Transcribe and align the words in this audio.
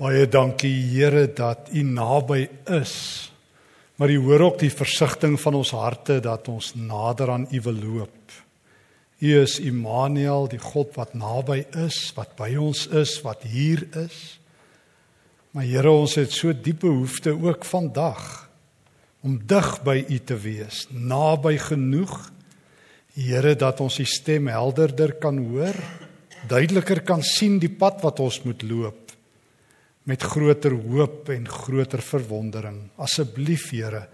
Baie 0.00 0.24
dankie 0.32 0.78
Here 0.94 1.26
dat 1.36 1.68
U 1.76 1.82
naby 1.84 2.46
is. 2.72 3.28
Maar 4.00 4.08
U 4.08 4.16
hoor 4.24 4.40
ook 4.40 4.62
die 4.62 4.72
versigtiging 4.72 5.36
van 5.36 5.58
ons 5.58 5.74
harte 5.76 6.22
dat 6.24 6.48
ons 6.48 6.70
nader 6.72 7.28
aan 7.28 7.44
U 7.52 7.60
wil 7.66 7.76
loop. 7.76 8.32
U 9.20 9.34
is 9.42 9.58
Immanuel, 9.60 10.48
die 10.48 10.62
God 10.62 10.96
wat 10.96 11.12
naby 11.12 11.66
is, 11.84 11.98
wat 12.16 12.32
by 12.38 12.54
ons 12.56 12.86
is, 12.96 13.18
wat 13.26 13.44
hier 13.44 13.84
is. 14.06 14.40
Maar 15.52 15.68
Here, 15.68 15.92
ons 15.92 16.16
het 16.16 16.32
so 16.32 16.56
diep 16.56 16.80
behoefte 16.86 17.36
ook 17.36 17.68
vandag 17.68 18.48
om 19.20 19.36
dig 19.36 19.70
by 19.84 19.98
U 20.08 20.18
te 20.24 20.40
wees, 20.40 20.86
naby 20.88 21.58
genoeg. 21.60 22.16
Here, 23.20 23.52
dat 23.52 23.84
ons 23.84 24.00
U 24.00 24.08
stem 24.08 24.48
helderder 24.48 25.12
kan 25.20 25.44
hoor, 25.52 25.76
duideliker 26.48 27.04
kan 27.04 27.20
sien 27.20 27.60
die 27.60 27.74
pad 27.76 28.00
wat 28.00 28.24
ons 28.24 28.40
moet 28.48 28.64
loop 28.64 29.09
met 30.10 30.24
groter 30.26 30.74
hoop 30.74 31.28
en 31.30 31.44
groter 31.46 32.02
verwondering. 32.02 32.88
Asseblief 32.98 33.68
Here, 33.70 34.08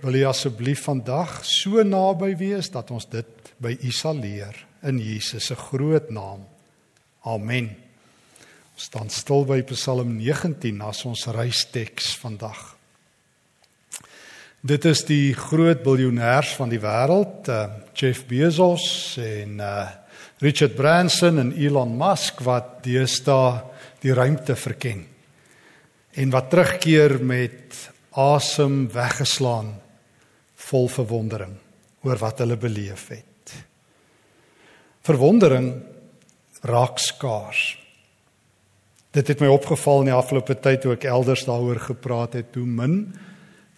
wil 0.00 0.14
U 0.16 0.22
asseblief 0.30 0.86
vandag 0.86 1.42
so 1.44 1.82
naby 1.84 2.32
wees 2.38 2.70
dat 2.72 2.92
ons 2.94 3.04
dit 3.12 3.50
by 3.60 3.74
U 3.84 3.92
sal 3.92 4.22
leer 4.22 4.56
in 4.88 5.00
Jesus 5.02 5.50
se 5.50 5.56
groot 5.58 6.08
naam. 6.14 6.46
Amen. 7.28 7.68
Ons 8.72 8.86
staan 8.88 9.12
stil 9.12 9.44
by 9.44 9.58
Psalm 9.72 10.14
19 10.16 10.80
as 10.86 11.02
ons 11.04 11.26
reisteks 11.34 12.14
vandag. 12.22 12.62
Dit 14.64 14.86
is 14.88 15.04
die 15.06 15.34
groot 15.36 15.82
biljoenêers 15.84 16.54
van 16.56 16.72
die 16.72 16.80
wêreld, 16.82 17.50
uh, 17.52 17.66
Jeff 17.94 18.24
Bezos 18.30 19.18
en 19.22 19.60
uh, 19.60 19.84
Richard 20.40 20.74
Branson 20.78 21.42
en 21.42 21.52
Elon 21.58 21.94
Musk 21.98 22.40
wat 22.46 22.78
deesdae 22.86 23.60
die 24.02 24.14
ruimte 24.14 24.56
verken 24.56 25.04
en 26.18 26.32
wat 26.34 26.50
terugkeer 26.50 27.18
met 27.22 27.76
asem 28.18 28.88
weggeslaan 28.90 29.76
vol 30.68 30.88
verwondering 30.90 31.54
oor 32.06 32.18
wat 32.18 32.42
hulle 32.42 32.56
beleef 32.58 33.08
het. 33.12 33.54
Verwondering 35.06 35.70
raak 36.66 36.98
skaars. 36.98 37.78
Dit 39.14 39.30
het 39.30 39.40
my 39.40 39.48
opgeval 39.52 40.02
in 40.02 40.10
die 40.10 40.16
afgelope 40.16 40.58
tyd 40.58 40.82
toe 40.82 40.96
ek 40.96 41.06
elders 41.08 41.46
daaroor 41.46 41.80
gepraat 41.86 42.34
het, 42.38 42.50
hoe 42.58 42.66
min 42.66 42.98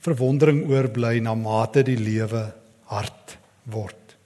verwondering 0.00 0.64
oorbly 0.70 1.18
na 1.20 1.36
mate 1.36 1.84
die 1.84 1.98
lewe 2.00 2.48
hard 2.88 3.36
word. 3.68 4.16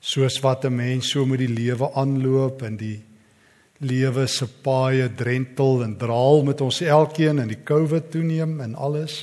Soos 0.00 0.38
wat 0.40 0.64
'n 0.64 0.76
mens 0.76 1.10
so 1.10 1.26
met 1.26 1.42
die 1.42 1.52
lewe 1.52 1.90
aanloop 1.92 2.62
en 2.62 2.76
die 2.76 3.02
lewe 3.78 4.26
se 4.26 4.46
paaie 4.62 5.08
drentel 5.14 5.84
en 5.84 5.96
draal 5.98 6.42
met 6.46 6.60
ons 6.64 6.80
elkeen 6.82 7.38
in 7.38 7.50
die 7.52 7.62
COVID 7.62 8.10
toeneem 8.10 8.58
en 8.64 8.74
alles 8.74 9.22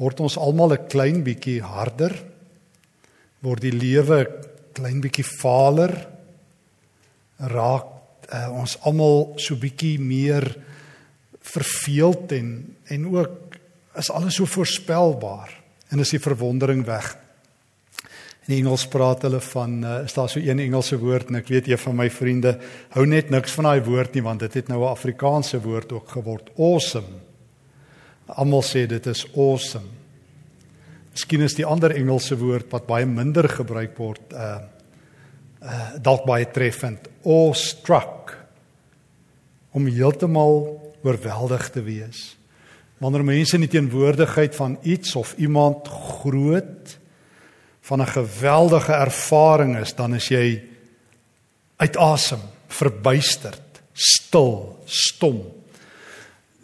word 0.00 0.20
ons 0.24 0.38
almal 0.40 0.72
'n 0.72 0.88
klein 0.88 1.22
bietjie 1.22 1.60
harder 1.62 2.14
word 3.44 3.60
die 3.60 3.74
lewe 3.74 4.24
klein 4.72 5.00
bietjie 5.00 5.26
valer 5.40 5.92
raak 7.38 7.90
uh, 8.32 8.48
ons 8.50 8.78
almal 8.88 9.34
so 9.38 9.56
bietjie 9.60 9.98
meer 10.00 10.48
verveeld 11.44 12.32
en 12.32 12.76
en 12.88 13.06
ook 13.12 13.58
is 14.00 14.10
alles 14.10 14.34
so 14.34 14.46
voorspelbaar 14.46 15.52
en 15.92 16.00
is 16.00 16.10
die 16.10 16.22
verwondering 16.22 16.84
weg 16.86 17.12
In 18.44 18.58
Engels 18.58 18.84
praat 18.92 19.22
hulle 19.24 19.40
van 19.40 19.78
uh, 19.84 20.02
is 20.04 20.12
daar 20.12 20.28
so 20.28 20.40
een 20.40 20.58
Engelse 20.60 20.98
woord 21.00 21.30
en 21.32 21.38
ek 21.38 21.48
weet 21.48 21.68
een 21.70 21.80
van 21.80 21.96
my 21.96 22.10
vriende 22.12 22.58
hou 22.92 23.06
net 23.08 23.30
niks 23.32 23.54
van 23.56 23.70
daai 23.70 23.80
woord 23.86 24.16
nie 24.16 24.22
want 24.26 24.42
dit 24.44 24.58
het 24.60 24.68
nou 24.68 24.82
'n 24.82 24.90
Afrikaanse 24.92 25.60
woord 25.64 25.92
ook 25.92 26.08
geword. 26.08 26.50
Awesome. 26.58 27.22
Almal 28.26 28.62
sê 28.62 28.86
dit 28.86 29.06
is 29.06 29.24
awesome. 29.36 29.88
Miskien 31.12 31.40
is 31.40 31.54
die 31.54 31.64
ander 31.64 31.94
Engelse 31.96 32.36
woord 32.36 32.70
wat 32.70 32.86
baie 32.86 33.06
minder 33.06 33.48
gebruik 33.48 33.96
word 33.96 34.32
uh 34.32 34.60
uh 35.62 35.96
dalk 36.02 36.26
baie 36.26 36.44
treffend. 36.44 37.08
Awestruck. 37.24 38.36
Om 39.72 39.86
heeltemal 39.86 40.92
oorweldig 41.02 41.70
te 41.70 41.82
wees. 41.82 42.36
Wanneer 42.98 43.24
mense 43.24 43.56
in 43.56 43.64
die 43.64 43.72
teenwoordigheid 43.72 44.54
van 44.54 44.78
iets 44.82 45.16
of 45.16 45.34
iemand 45.38 45.88
groot 45.88 46.98
van 47.84 48.00
'n 48.00 48.06
geweldige 48.16 48.92
ervaring 48.92 49.76
is, 49.76 49.94
dan 49.94 50.14
is 50.14 50.28
jy 50.28 50.62
uit 51.76 51.96
asem, 51.96 52.40
verbuisterd, 52.68 53.82
stil, 53.92 54.78
stom. 54.84 55.42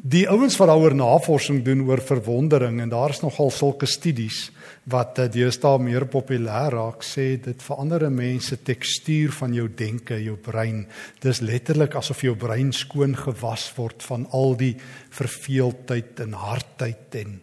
Die 0.01 0.29
ouens 0.29 0.57
wat 0.57 0.71
daaroor 0.71 0.95
navorsing 0.95 1.61
doen 1.65 1.83
oor 1.85 2.01
verwondering 2.01 2.81
en 2.81 2.89
daar 2.89 3.11
is 3.13 3.21
nogal 3.21 3.51
sulke 3.51 3.87
studies 3.87 4.51
wat 4.89 5.19
eh, 5.19 5.29
deesdae 5.29 5.79
meer 5.79 6.07
populêr 6.09 6.73
raak 6.73 7.05
sê 7.05 7.37
dit 7.37 7.63
verander 7.63 8.07
'n 8.09 8.15
mens 8.15 8.47
se 8.47 8.57
tekstuur 8.57 9.33
van 9.33 9.53
jou 9.55 9.69
denke, 9.69 10.23
jou 10.25 10.37
brein. 10.37 10.87
Dis 11.21 11.41
letterlik 11.41 11.95
asof 11.95 12.23
jou 12.23 12.35
brein 12.35 12.73
skoon 12.73 13.17
gewas 13.17 13.73
word 13.77 14.03
van 14.03 14.27
al 14.31 14.57
die 14.57 14.77
verveeldheid 15.11 16.21
en 16.21 16.33
hardheid 16.33 17.15
en 17.15 17.41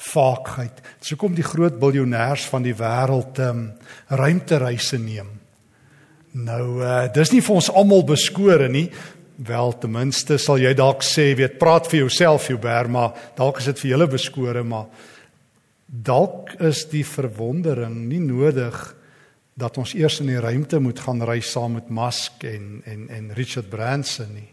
vaagheid. 0.00 0.80
So 1.04 1.18
kom 1.20 1.36
die 1.36 1.46
groot 1.46 1.78
biljoenêers 1.80 2.46
van 2.50 2.64
die 2.64 2.74
wêreld 2.76 3.40
um, 3.44 3.66
ruimtereise 4.08 4.98
neem. 5.00 5.28
Nou 6.40 6.80
uh, 6.80 7.06
dis 7.12 7.32
nie 7.34 7.42
vir 7.44 7.56
ons 7.58 7.70
almal 7.74 8.04
beskore 8.08 8.68
nie. 8.72 8.88
Wel 9.40 9.74
ten 9.80 9.92
minste 9.92 10.38
sal 10.40 10.60
jy 10.60 10.72
dalk 10.76 11.04
sê, 11.06 11.30
weet, 11.36 11.58
praat 11.60 11.88
vir 11.90 12.02
jouself, 12.04 12.50
jou 12.52 12.58
Berma, 12.60 13.08
dalk 13.36 13.60
is 13.62 13.70
dit 13.72 13.82
vir 13.84 13.90
julle 13.94 14.08
beskore, 14.12 14.64
maar 14.64 14.88
dalk 15.88 16.54
is 16.60 16.84
die 16.92 17.04
verwondering 17.08 17.96
nie 18.10 18.20
nodig 18.22 18.76
dat 19.60 19.76
ons 19.80 19.94
eers 19.96 20.20
in 20.22 20.30
die 20.30 20.40
ruimte 20.40 20.78
moet 20.80 21.00
gaan 21.02 21.24
reis 21.26 21.50
saam 21.52 21.76
met 21.78 21.90
Musk 21.92 22.44
en 22.48 22.80
en 22.88 23.08
en 23.10 23.32
Richard 23.36 23.68
Branson 23.72 24.32
nie. 24.34 24.48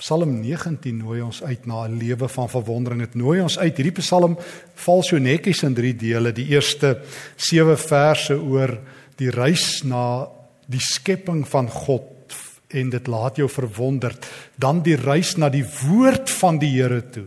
Psalm 0.00 0.38
19 0.40 0.96
nooi 0.96 1.20
ons 1.20 1.42
uit 1.44 1.66
na 1.68 1.84
'n 1.84 1.98
lewe 1.98 2.28
van 2.28 2.48
verwondering. 2.48 3.00
Dit 3.00 3.14
nooi 3.14 3.40
ons 3.40 3.58
uit. 3.58 3.76
Hierdie 3.76 4.00
Psalm 4.00 4.38
val 4.74 5.02
so 5.02 5.18
netjies 5.18 5.62
in 5.62 5.74
3 5.74 5.96
dele. 5.96 6.32
Die 6.32 6.48
eerste 6.48 7.02
7 7.36 7.76
verse 7.76 8.34
oor 8.34 8.78
die 9.16 9.30
reis 9.30 9.82
na 9.84 10.26
die 10.66 10.80
skepping 10.80 11.44
van 11.48 11.68
God 11.68 12.34
en 12.68 12.90
dit 12.90 13.06
laat 13.06 13.36
jou 13.36 13.48
verwonderd. 13.48 14.26
Dan 14.56 14.82
die 14.82 14.96
reis 14.96 15.36
na 15.36 15.48
die 15.48 15.64
woord 15.64 16.30
van 16.30 16.58
die 16.58 16.70
Here 16.80 17.02
toe, 17.10 17.26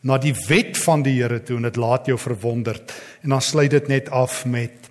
na 0.00 0.18
die 0.18 0.34
wet 0.48 0.76
van 0.76 1.02
die 1.02 1.22
Here 1.22 1.42
toe 1.42 1.56
en 1.56 1.62
dit 1.62 1.76
laat 1.76 2.06
jou 2.06 2.18
verwonderd. 2.18 2.92
En 3.22 3.28
dan 3.28 3.40
sluit 3.40 3.70
dit 3.70 3.88
net 3.88 4.10
af 4.10 4.44
met 4.44 4.90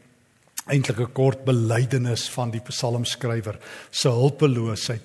eintlik 0.67 0.99
'n 0.99 1.13
kort 1.13 1.43
belydenis 1.43 2.29
van 2.29 2.51
die 2.51 2.61
psalmskrywer 2.61 3.59
se 3.89 4.09
hulpeloosheid. 4.09 5.01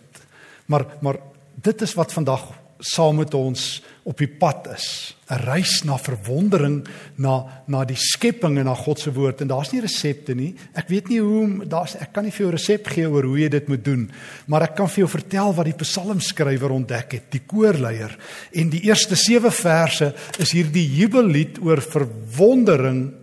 Maar 0.67 0.87
maar 1.01 1.32
dit 1.63 1.83
is 1.83 1.95
wat 1.95 2.13
vandag 2.13 2.51
saam 2.83 3.21
met 3.23 3.35
ons 3.39 3.81
op 4.03 4.19
die 4.19 4.29
pad 4.29 4.67
is. 4.75 5.15
'n 5.31 5.39
Reis 5.47 5.83
na 5.85 5.97
verwondering 5.97 6.83
na 7.17 7.63
na 7.67 7.85
die 7.85 7.97
skepping 7.97 8.59
en 8.59 8.65
na 8.65 8.75
God 8.75 8.99
se 8.99 9.13
woord 9.13 9.41
en 9.41 9.49
daar's 9.49 9.73
nie 9.73 9.81
resepte 9.81 10.35
nie. 10.35 10.55
Ek 10.75 10.89
weet 10.89 11.09
nie 11.09 11.21
hoe 11.21 11.65
daar's 11.65 11.95
ek 11.95 12.13
kan 12.13 12.25
nie 12.25 12.33
vir 12.33 12.47
jou 12.47 12.51
resep 12.53 12.87
gee 12.87 13.07
oor 13.07 13.23
hoe 13.23 13.39
jy 13.39 13.49
dit 13.49 13.69
moet 13.69 13.85
doen, 13.85 14.11
maar 14.47 14.63
ek 14.63 14.77
kan 14.77 14.89
vir 14.89 15.05
jou 15.05 15.09
vertel 15.09 15.55
wat 15.55 15.65
die 15.65 15.79
psalmskrywer 15.85 16.71
ontdek 16.71 17.13
het, 17.13 17.31
die 17.31 17.47
koorleier. 17.47 18.19
En 18.53 18.71
die 18.71 18.83
eerste 18.83 19.15
7 19.15 19.51
verse 19.51 20.15
is 20.39 20.53
hierdie 20.53 20.89
jubellied 20.99 21.63
oor 21.63 21.81
verwondering 21.81 23.15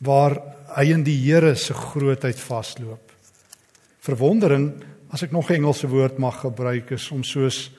waar 0.00 0.36
hy 0.76 0.92
in 0.92 1.04
die 1.04 1.16
Here 1.16 1.54
se 1.54 1.74
grootheid 1.74 2.38
vasloop. 2.40 3.12
Verwondering 4.00 4.72
as 5.12 5.22
ek 5.22 5.32
nog 5.32 5.50
'n 5.50 5.60
Engelse 5.60 5.88
woord 5.88 6.18
mag 6.18 6.40
gebruik 6.40 6.90
is 6.90 7.10
om 7.10 7.22
soos 7.22 7.70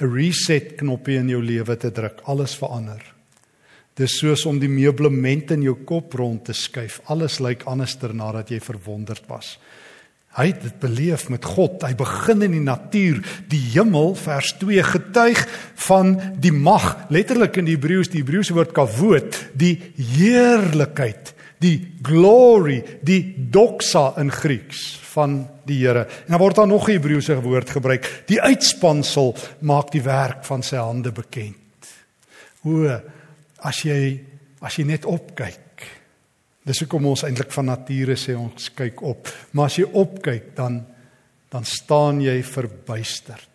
'n 0.00 0.10
reset 0.14 0.76
knoppie 0.76 1.16
in 1.16 1.28
jou 1.28 1.42
lewe 1.42 1.76
te 1.76 1.90
druk, 1.90 2.20
alles 2.24 2.54
verander. 2.56 3.14
Dis 3.94 4.18
soos 4.18 4.46
om 4.46 4.58
die 4.58 4.68
meublement 4.68 5.50
in 5.50 5.62
jou 5.62 5.76
kop 5.84 6.14
rond 6.14 6.44
te 6.44 6.52
skuif. 6.52 7.00
Alles 7.06 7.38
lyk 7.38 7.62
anderster 7.62 8.14
nadat 8.14 8.50
jy 8.50 8.58
verwonderd 8.60 9.22
was. 9.28 9.58
Hy 10.34 10.48
het 10.50 10.62
dit 10.62 10.80
beleef 10.82 11.28
met 11.30 11.44
God. 11.44 11.82
Hy 11.82 11.94
begin 11.94 12.42
in 12.42 12.56
die 12.56 12.64
natuur, 12.64 13.20
die 13.46 13.60
hemel 13.76 14.16
vers 14.18 14.56
2 14.58 14.82
getuig 14.82 15.44
van 15.86 16.16
die 16.40 16.52
mag, 16.52 17.06
letterlik 17.08 17.56
in 17.56 17.64
die 17.64 17.76
Hebreëus, 17.76 18.10
die 18.10 18.24
Hebreëse 18.24 18.56
woord 18.56 18.72
kavod, 18.74 19.38
die 19.54 19.76
heerlikheid, 19.94 21.33
die 21.64 21.78
glory, 22.04 22.78
die 23.02 23.34
doxa 23.50 24.12
in 24.20 24.30
Grieks 24.32 24.84
van 25.14 25.40
die 25.64 25.80
Here. 25.80 26.04
En 26.26 26.34
dan 26.34 26.42
word 26.42 26.56
daar 26.60 26.68
nog 26.68 26.88
'n 26.88 26.92
Hebreëse 26.92 27.40
woord 27.40 27.70
gebruik. 27.70 28.24
Die 28.26 28.40
uitspansel 28.40 29.36
maak 29.60 29.90
die 29.92 30.02
werk 30.02 30.44
van 30.44 30.62
sy 30.62 30.76
hande 30.76 31.12
bekend. 31.12 31.56
O, 32.64 33.00
as 33.58 33.82
jy 33.82 34.20
as 34.60 34.76
jy 34.76 34.84
net 34.84 35.04
opkyk. 35.04 35.60
Dis 36.64 36.80
hoekom 36.80 37.06
ons 37.06 37.22
eintlik 37.22 37.52
van 37.52 37.64
nature 37.64 38.16
sê 38.16 38.36
ons 38.36 38.70
kyk 38.74 39.02
op. 39.02 39.28
Maar 39.52 39.64
as 39.64 39.76
jy 39.76 39.84
opkyk 39.92 40.56
dan 40.56 40.86
dan 41.50 41.64
staan 41.64 42.20
jy 42.20 42.42
verbuisterd. 42.42 43.48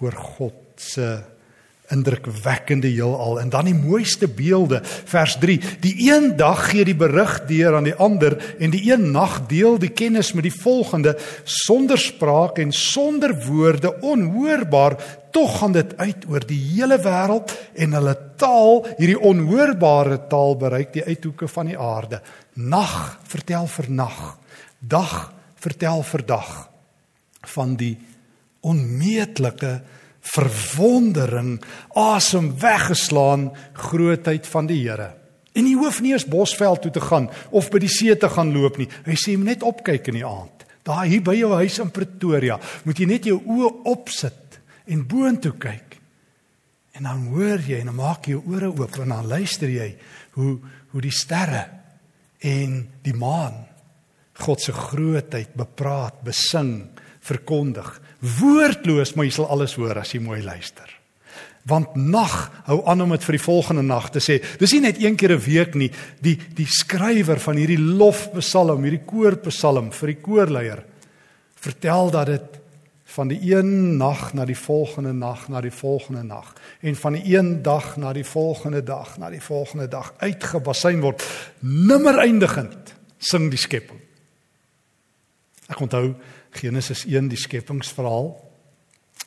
oor 0.00 0.12
God 0.12 0.76
se 0.76 1.22
indrukwekkende 1.92 2.88
heelal. 2.88 3.40
En 3.40 3.48
dan 3.48 3.68
die 3.68 3.74
mooiste 3.74 4.28
beelde 4.28 4.80
vers 4.84 5.36
3 5.42 5.60
die 5.80 5.94
een 6.12 6.32
dag 6.36 6.70
gee 6.70 6.84
die 6.84 6.96
berig 6.96 7.38
deur 7.48 7.76
aan 7.78 7.88
die 7.88 7.94
ander 7.94 8.36
en 8.58 8.70
die 8.74 8.82
een 8.90 9.10
nag 9.14 9.38
deel 9.50 9.78
die 9.78 9.92
kennis 9.92 10.32
met 10.32 10.48
die 10.48 10.54
volgende. 10.54 11.16
Sonder 11.44 11.98
spraak 11.98 12.58
en 12.58 12.72
sonder 12.72 13.36
woorde 13.46 13.94
onhoorbaar 14.00 14.96
tog 15.30 15.58
gaan 15.58 15.72
dit 15.72 15.96
uit 15.96 16.24
oor 16.28 16.46
die 16.48 16.60
hele 16.72 16.98
wêreld 17.02 17.52
en 17.74 17.92
hulle 17.98 18.16
taal 18.40 18.86
hierdie 18.96 19.20
onhoorbare 19.20 20.22
taal 20.30 20.56
bereik 20.56 20.94
die 20.96 21.04
uithoeke 21.04 21.48
van 21.48 21.72
die 21.72 21.78
aarde. 21.78 22.22
Nag 22.54 23.18
vertel 23.28 23.68
vir 23.68 23.90
nag 23.90 24.20
dag 24.80 25.32
vertel 25.60 26.02
vir 26.06 26.22
dag 26.26 26.50
van 27.56 27.76
die 27.76 27.94
onmeetlike 28.66 29.80
verwondering 30.26 31.56
asem 31.94 32.50
weggeslaan 32.60 33.50
grootheid 33.72 34.46
van 34.50 34.68
die 34.70 34.82
Here. 34.82 35.12
En 35.56 35.64
jy 35.64 35.76
hoef 35.78 36.02
nie 36.04 36.12
eens 36.12 36.28
Bosveld 36.28 36.82
toe 36.84 36.92
te 36.92 37.00
gaan 37.00 37.30
of 37.50 37.70
by 37.72 37.80
die 37.80 37.92
see 37.92 38.16
te 38.16 38.28
gaan 38.28 38.52
loop 38.52 38.76
nie. 38.80 38.88
Hy 39.06 39.16
sê 39.16 39.36
net 39.40 39.64
opkyk 39.64 40.10
in 40.12 40.20
die 40.20 40.26
aand. 40.26 40.66
Daar 40.86 41.06
hier 41.08 41.22
by 41.24 41.34
jou 41.34 41.50
huis 41.56 41.78
in 41.82 41.90
Pretoria, 41.90 42.58
moet 42.84 43.00
jy 43.00 43.06
net 43.10 43.26
jou 43.26 43.40
oë 43.40 43.70
opsit 43.90 44.60
en 44.86 45.06
boontoe 45.08 45.56
kyk. 45.58 45.96
En 46.96 47.08
dan 47.08 47.24
hoor 47.32 47.64
jy 47.64 47.80
en 47.80 47.90
dan 47.90 47.98
maak 47.98 48.28
jy 48.28 48.36
jou 48.36 48.44
ore 48.54 48.70
oop 48.70 49.00
en 49.02 49.14
dan 49.16 49.30
luister 49.30 49.72
jy 49.72 49.90
hoe 50.36 50.58
hoe 50.92 51.02
die 51.04 51.12
sterre 51.12 51.64
en 52.46 52.78
die 53.04 53.12
maan 53.12 53.66
God 54.40 54.60
se 54.60 54.72
grootheid 54.72 55.54
bepraat, 55.56 56.20
besing, 56.24 56.86
verkondig. 57.26 57.88
Woordloos, 58.38 59.14
maar 59.14 59.26
jy 59.28 59.34
sal 59.36 59.50
alles 59.52 59.76
hoor 59.78 59.98
as 60.00 60.14
jy 60.14 60.22
mooi 60.24 60.42
luister. 60.44 60.88
Want 61.66 61.96
nag 61.98 62.34
hou 62.68 62.78
aan 62.86 63.02
om 63.02 63.14
dit 63.16 63.24
vir 63.26 63.36
die 63.36 63.42
volgende 63.42 63.82
nag 63.82 64.10
te 64.14 64.22
sê. 64.22 64.38
Dis 64.60 64.72
nie 64.76 64.84
net 64.86 65.00
een 65.02 65.16
keer 65.16 65.34
'n 65.34 65.42
week 65.42 65.74
nie. 65.74 65.90
Die 66.22 66.38
die 66.54 66.66
skrywer 66.66 67.40
van 67.40 67.56
hierdie 67.56 67.78
lofpsalm, 67.78 68.82
hierdie 68.82 69.04
koorpsalm 69.04 69.90
vir 69.92 70.06
die 70.06 70.20
koorleier 70.22 70.84
vertel 71.56 72.10
dat 72.10 72.26
dit 72.26 72.60
van 73.16 73.28
die 73.28 73.38
een 73.54 73.96
nag 73.96 74.32
na 74.34 74.44
die 74.44 74.58
volgende 74.58 75.12
nag 75.12 75.48
na 75.48 75.60
die 75.60 75.72
volgende 75.72 76.22
nag 76.22 76.52
en 76.80 76.96
van 76.96 77.12
die 77.12 77.36
een 77.36 77.62
dag 77.62 77.96
na 77.96 78.12
die 78.12 78.24
volgende 78.24 78.82
dag 78.82 79.18
na 79.18 79.30
die 79.30 79.42
volgende 79.42 79.88
dag 79.88 80.12
uitgebasyn 80.18 81.00
word 81.00 81.22
nimmer 81.60 82.18
eindigend 82.18 82.94
sing 83.18 83.46
die 83.50 83.60
skepping 83.60 84.02
ek 85.70 85.80
onthou 85.86 86.10
Genesis 86.56 87.04
1 87.06 87.30
die 87.32 87.40
skepingsverhaal. 87.40 88.30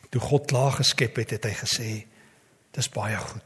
Toe 0.09 0.21
God 0.21 0.47
klaar 0.49 0.79
geskep 0.79 1.21
het, 1.21 1.35
het 1.37 1.45
hy 1.45 1.53
gesê: 1.53 1.89
"Dis 2.75 2.89
baie 2.89 3.17
goed." 3.17 3.43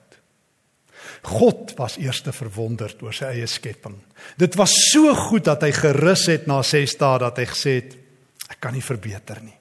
God 1.22 1.74
was 1.78 1.98
eers 1.98 2.24
verwonderd 2.24 3.02
oor 3.04 3.14
sy 3.14 3.26
eie 3.26 3.48
skepping. 3.48 3.98
Dit 4.38 4.56
was 4.56 4.72
so 4.92 5.14
goed 5.16 5.44
dat 5.44 5.62
hy 5.62 5.72
gerus 5.72 6.28
het 6.28 6.48
na 6.48 6.62
6 6.64 6.96
dae 6.98 7.20
dat 7.20 7.38
hy 7.38 7.46
gesê 7.46 7.76
het: 7.82 7.98
"Ek 8.50 8.60
kan 8.60 8.74
nie 8.74 8.82
verbeter 8.82 9.42
nie. 9.44 9.58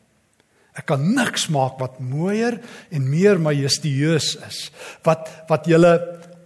Ek 0.72 0.86
kan 0.86 1.02
niks 1.14 1.50
maak 1.52 1.76
wat 1.80 2.00
mooier 2.00 2.56
en 2.90 3.10
meer 3.10 3.40
majestueus 3.40 4.36
is 4.48 4.70
wat 5.04 5.28
wat 5.50 5.68
julle 5.68 5.92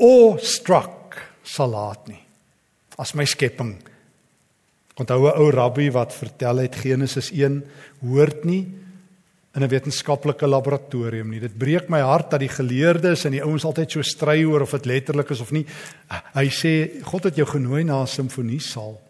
awestruck 0.02 1.14
sal 1.46 1.70
laat 1.70 2.08
nie 2.11 2.22
as 2.99 3.14
my 3.14 3.25
skepping 3.29 3.76
Onthou 4.96 5.28
'n 5.28 5.38
ou 5.38 5.50
rabbi 5.50 5.90
wat 5.90 6.14
vertel 6.14 6.56
het 6.56 6.76
Genesis 6.76 7.31
1 7.31 7.64
hoort 8.00 8.44
nie 8.44 8.66
in 9.54 9.62
'n 9.62 9.69
wetenskaplike 9.69 10.46
laboratorium 10.46 11.31
nie. 11.31 11.40
Dit 11.40 11.58
breek 11.58 11.88
my 11.88 12.00
hart 12.00 12.31
dat 12.31 12.40
die 12.40 12.48
geleerdes 12.48 13.25
en 13.25 13.32
die 13.32 13.43
ouens 13.43 13.64
altyd 13.64 13.90
so 13.90 14.02
stry 14.02 14.44
oor 14.44 14.60
of 14.60 14.70
dit 14.70 14.84
letterlik 14.84 15.31
is 15.31 15.40
of 15.40 15.52
nie. 15.52 15.66
Hy 16.34 16.48
sê 16.48 17.02
God 17.02 17.25
het 17.25 17.37
jou 17.37 17.46
genooi 17.46 17.84
na 17.84 18.02
'n 18.02 18.06
simfoniesaal 18.06 19.00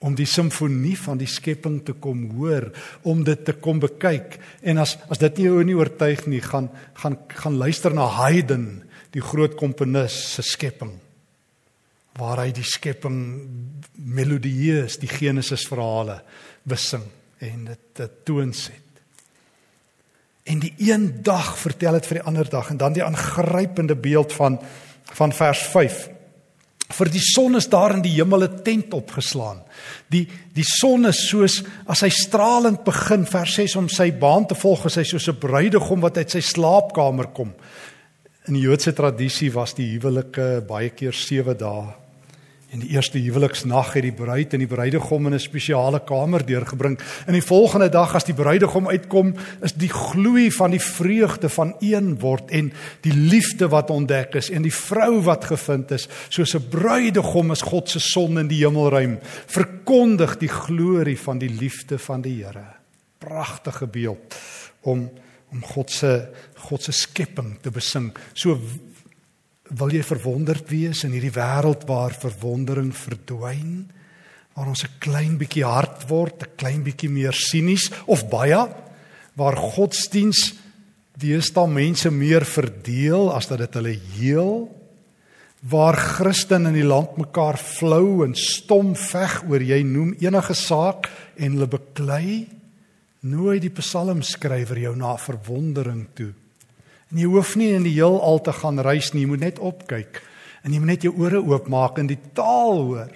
om 0.00 0.14
die 0.14 0.26
simfonie 0.26 0.96
van 0.98 1.18
die 1.18 1.26
skepping 1.26 1.84
te 1.84 1.92
kom 1.92 2.30
hoor, 2.30 2.70
om 3.02 3.24
dit 3.24 3.44
te 3.44 3.52
kom 3.52 3.80
bekyk. 3.80 4.38
En 4.62 4.78
as 4.78 4.96
as 5.10 5.18
dit 5.18 5.38
nie 5.38 5.44
jou 5.44 5.64
nie 5.64 5.74
oortuig 5.74 6.26
nie, 6.26 6.40
gaan 6.40 6.70
gaan 6.94 7.18
gaan 7.28 7.56
luister 7.56 7.94
na 7.94 8.06
Haydn, 8.06 8.82
die 9.10 9.22
groot 9.22 9.56
komponis 9.56 10.34
se 10.34 10.42
skepping 10.42 10.92
waar 12.18 12.42
hy 12.42 12.50
die 12.54 12.66
skepping 12.66 13.18
melodieus 13.94 14.98
die 14.98 15.10
Genesis 15.10 15.66
verhale 15.70 16.20
besing 16.68 17.06
en 17.44 17.64
dit 17.70 17.84
dit 17.98 18.20
toonset. 18.26 18.84
En 20.48 20.60
die 20.62 20.72
een 20.78 21.08
dag 21.26 21.56
vertel 21.58 21.98
dit 21.98 22.06
vir 22.08 22.20
die 22.20 22.28
ander 22.30 22.48
dag 22.50 22.70
en 22.70 22.78
dan 22.80 22.94
die 22.96 23.04
aangrypende 23.04 23.96
beeld 23.98 24.32
van 24.32 24.58
van 25.18 25.32
vers 25.32 25.60
5. 25.72 25.98
Vir 26.98 27.10
die 27.12 27.22
son 27.22 27.56
is 27.56 27.68
daar 27.68 27.94
in 27.96 28.02
die 28.04 28.14
hemel 28.16 28.44
'n 28.44 28.62
tent 28.62 28.94
opgeslaan. 28.94 29.62
Die 30.08 30.28
die 30.54 30.64
son 30.64 31.06
is 31.06 31.28
soos 31.28 31.62
as 31.86 32.00
hy 32.00 32.08
stralend 32.08 32.84
begin 32.84 33.26
vers 33.26 33.54
6 33.54 33.76
om 33.76 33.88
sy 33.88 34.12
baan 34.12 34.46
te 34.46 34.54
volg, 34.54 34.86
is 34.86 34.94
hy 34.94 35.04
soos 35.04 35.28
'n 35.28 35.38
bruidegom 35.38 36.00
wat 36.00 36.16
uit 36.16 36.30
sy 36.30 36.40
slaapkamer 36.40 37.26
kom. 37.26 37.54
In 38.46 38.54
die 38.54 38.62
Joodse 38.62 38.92
tradisie 38.92 39.52
was 39.52 39.74
die 39.74 39.98
huwelike 39.98 40.64
baie 40.66 40.90
keer 40.90 41.12
7 41.12 41.56
dae 41.58 42.07
En 42.68 42.82
die 42.82 42.90
eerste 42.92 43.16
huweliksnag 43.18 43.94
het 43.96 44.04
die 44.04 44.12
bruid 44.12 44.52
en 44.52 44.60
die 44.60 44.68
bruidegom 44.68 45.26
in 45.26 45.34
'n 45.34 45.40
spesiale 45.40 46.00
kamer 46.04 46.44
deurgebring. 46.46 46.98
En 47.26 47.32
die 47.32 47.44
volgende 47.44 47.88
dag 47.88 48.14
as 48.14 48.24
die 48.24 48.34
bruidegom 48.34 48.88
uitkom, 48.88 49.34
is 49.62 49.72
die 49.72 49.88
gloei 49.88 50.50
van 50.52 50.70
die 50.70 50.82
vreugde 50.82 51.48
van 51.48 51.74
een 51.80 52.18
word 52.18 52.50
en 52.50 52.72
die 53.00 53.14
liefde 53.14 53.68
wat 53.68 53.90
ontdek 53.90 54.34
is 54.34 54.50
en 54.50 54.62
die 54.62 54.74
vrou 54.74 55.22
wat 55.22 55.44
gevind 55.44 55.90
is, 55.90 56.08
soos 56.28 56.54
'n 56.54 56.68
bruidegom 56.68 57.50
is 57.50 57.62
God 57.62 57.88
se 57.88 57.98
son 57.98 58.38
in 58.38 58.48
die 58.48 58.64
hemelruim, 58.64 59.18
verkondig 59.46 60.36
die 60.38 60.48
glorie 60.48 61.18
van 61.18 61.38
die 61.38 61.50
liefde 61.50 61.98
van 61.98 62.20
die 62.20 62.44
Here. 62.44 62.66
Pragtige 63.18 63.86
beeld 63.86 64.34
om 64.80 65.10
om 65.50 65.64
God 65.64 65.90
se 65.90 66.28
God 66.54 66.82
se 66.82 66.92
skepping 66.92 67.56
te 67.62 67.70
besing. 67.70 68.12
So 68.32 68.58
Wil 69.76 69.92
jy 69.92 70.02
verwonderd 70.06 70.70
wees 70.72 71.02
in 71.04 71.12
hierdie 71.12 71.34
wêreld 71.34 71.84
waar 71.88 72.14
verwondering 72.16 72.88
verdwyn? 72.96 73.90
Waar 74.56 74.70
ons 74.72 74.84
'n 74.84 74.98
klein 74.98 75.36
bietjie 75.36 75.64
hard 75.64 76.08
word, 76.08 76.42
'n 76.42 76.56
klein 76.56 76.82
bietjie 76.82 77.10
meer 77.10 77.32
sinies 77.32 77.90
of 78.06 78.28
baie 78.28 78.68
waar 79.36 79.56
godsdiens 79.56 80.54
deesdae 81.18 81.68
mense 81.68 82.10
meer 82.10 82.44
verdeel 82.44 83.30
as 83.34 83.46
dat 83.46 83.58
dit 83.58 83.74
hulle 83.74 83.96
heel? 84.18 84.74
Waar 85.60 85.96
Christen 85.96 86.66
in 86.66 86.74
die 86.74 86.86
land 86.86 87.16
mekaar 87.18 87.58
flou 87.58 88.24
en 88.24 88.34
stom 88.34 88.94
veg 88.94 89.42
oor 89.50 89.62
jy 89.62 89.82
noem 89.82 90.14
enige 90.20 90.54
saak 90.54 91.10
en 91.36 91.52
hulle 91.52 91.66
beklei? 91.66 92.46
Nooi 93.20 93.58
die 93.58 93.74
psalmskrywer 93.74 94.78
jou 94.78 94.96
na 94.96 95.16
verwondering 95.16 96.06
toe. 96.14 96.32
En 97.08 97.20
jy 97.20 97.28
hoef 97.30 97.54
nie 97.56 97.70
in 97.72 97.86
die 97.86 97.94
heelal 97.96 98.40
te 98.44 98.52
gaan 98.52 98.80
reis 98.84 99.12
nie, 99.14 99.24
jy 99.24 99.30
moet 99.30 99.44
net 99.46 99.62
opkyk. 99.64 100.20
En 100.64 100.74
jy 100.74 100.80
moet 100.82 100.92
net 100.92 101.06
jou 101.06 101.14
ore 101.16 101.40
oopmaak 101.40 102.00
en 102.02 102.10
die 102.10 102.20
taal 102.36 102.82
hoor. 102.90 103.14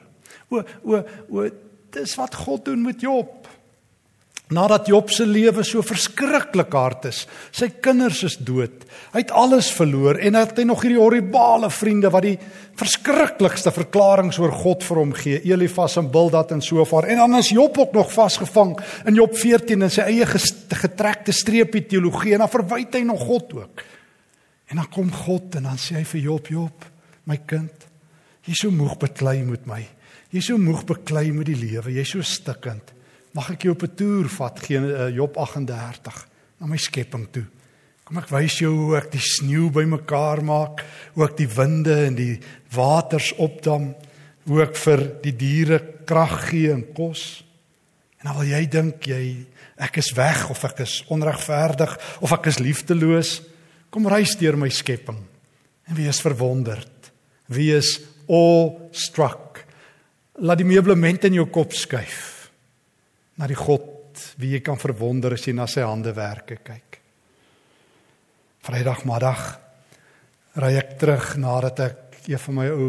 O 0.52 0.62
o 0.84 1.02
o 1.28 1.50
dis 1.92 2.14
wat 2.16 2.34
God 2.46 2.64
doen 2.64 2.86
met 2.86 3.02
Job. 3.04 3.41
Nadat 4.52 4.88
Job 4.90 5.08
se 5.10 5.24
lewe 5.24 5.64
so 5.64 5.82
verskriklik 5.86 6.74
hard 6.76 7.06
is, 7.08 7.22
sy 7.54 7.70
kinders 7.82 8.20
is 8.26 8.36
dood. 8.36 8.84
Hy 9.14 9.22
het 9.22 9.32
alles 9.36 9.70
verloor 9.72 10.20
en 10.20 10.36
hy 10.36 10.42
het 10.44 10.60
nog 10.68 10.82
hierdie 10.84 11.00
horribale 11.00 11.70
vriende 11.72 12.10
wat 12.12 12.26
die 12.26 12.36
verskriklikste 12.80 13.72
verklaringe 13.74 14.36
oor 14.42 14.52
God 14.62 14.84
vir 14.84 15.00
hom 15.00 15.14
gee, 15.16 15.40
Elifas 15.48 15.96
en 16.00 16.10
Bildad 16.12 16.52
en 16.52 16.62
so 16.64 16.84
voort. 16.88 17.08
En 17.08 17.22
dan 17.22 17.38
is 17.40 17.52
Job 17.54 17.78
ook 17.80 17.96
nog 17.96 18.12
vasgevang 18.12 18.76
in 19.08 19.18
Job 19.18 19.36
14 19.38 19.88
in 19.88 19.92
sy 19.92 20.06
eie 20.10 20.28
getrekte 20.28 21.34
streepie 21.36 21.86
teologie 21.88 22.36
en 22.36 22.44
dan 22.44 22.52
verwyd 22.52 23.00
hy 23.00 23.04
nog 23.08 23.24
God 23.28 23.56
ook. 23.62 23.84
En 24.72 24.80
dan 24.80 24.88
kom 24.92 25.12
God 25.12 25.58
en 25.60 25.68
dan 25.68 25.80
sê 25.80 25.98
hy 26.00 26.06
vir 26.14 26.26
Job, 26.28 26.48
Job, 26.48 26.88
my 27.28 27.38
kind, 27.48 27.88
jy's 28.46 28.64
so 28.64 28.72
moeg 28.72 28.96
beklei 29.00 29.42
met 29.46 29.68
my. 29.68 29.82
Jy's 30.32 30.48
so 30.48 30.60
moeg 30.60 30.86
beklei 30.88 31.28
met 31.32 31.50
die 31.50 31.58
lewe, 31.60 31.92
jy's 31.92 32.14
so 32.16 32.24
stikkend. 32.24 32.94
Mag 33.32 33.54
ek 33.54 33.64
jou 33.64 33.72
op 33.72 33.82
'n 33.82 33.94
toer 33.96 34.28
vat, 34.28 34.58
geen 34.60 34.84
uh, 34.84 35.08
Job 35.08 35.36
38 35.36 36.28
na 36.60 36.66
my 36.66 36.76
skepping 36.76 37.26
toe. 37.32 37.46
Kom 38.04 38.18
ek 38.18 38.28
wys 38.28 38.58
jou 38.60 38.72
hoe 38.76 38.96
ek 38.98 39.08
die 39.14 39.22
sneeu 39.24 39.70
bymekaar 39.72 40.42
maak, 40.44 40.82
hoe 41.14 41.24
ek 41.24 41.36
die 41.38 41.48
winde 41.48 41.94
en 42.06 42.14
die 42.14 42.40
waters 42.74 43.32
opdam, 43.40 43.94
hoe 44.44 44.62
ek 44.62 44.76
vir 44.76 45.04
die 45.22 45.32
diere 45.32 45.78
krag 46.04 46.50
gee 46.50 46.72
en 46.72 46.84
kos. 46.92 47.44
En 48.20 48.28
dan 48.28 48.36
wil 48.36 48.52
jy 48.52 48.66
dink 48.68 49.06
jy 49.06 49.46
ek 49.78 49.96
is 49.96 50.12
weg 50.12 50.50
of 50.50 50.64
ek 50.64 50.84
is 50.84 51.00
onregverdig 51.08 51.96
of 52.20 52.32
ek 52.32 52.50
is 52.52 52.60
liefdeloos. 52.60 53.40
Kom 53.90 54.06
reis 54.06 54.36
deur 54.36 54.56
my 54.60 54.68
skepping 54.68 55.22
en 55.88 55.96
wees 55.96 56.20
verwonderd. 56.20 57.12
Wees 57.48 57.96
awe-struck. 58.28 59.64
Laat 60.36 60.60
die 60.60 60.68
meublement 60.68 61.24
in 61.24 61.40
jou 61.40 61.48
kop 61.48 61.72
skuif 61.72 62.31
na 63.40 63.48
die 63.48 63.58
God 63.58 64.20
wie 64.40 64.54
jy 64.56 64.60
kan 64.64 64.80
verwonder 64.80 65.34
as 65.36 65.46
jy 65.46 65.54
na 65.56 65.66
sy 65.70 65.84
handewerke 65.86 66.58
kyk. 66.64 66.98
Vrydagmiddag 68.62 69.42
ry 70.62 70.74
ek 70.78 70.96
terug 71.00 71.34
nadat 71.40 71.80
ek 71.80 71.98
een 72.28 72.38
van 72.38 72.58
my 72.58 72.68
ou 72.70 72.88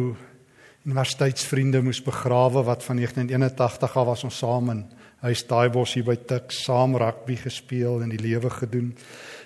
universiteitsvriende 0.83 1.79
moes 1.81 2.01
begrawe 2.03 2.65
wat 2.67 2.83
van 2.83 2.99
1981 2.99 3.97
af 3.97 4.07
was 4.09 4.23
ons 4.27 4.37
saam 4.43 4.69
in 4.73 4.83
huis 5.23 5.45
Daaibos 5.47 5.93
hier 5.95 6.03
by 6.03 6.17
Tuks 6.27 6.65
saam 6.65 6.97
rugby 6.99 7.37
gespeel 7.39 8.01
en 8.03 8.11
die 8.11 8.19
lewe 8.19 8.51
gedoen. 8.51 8.91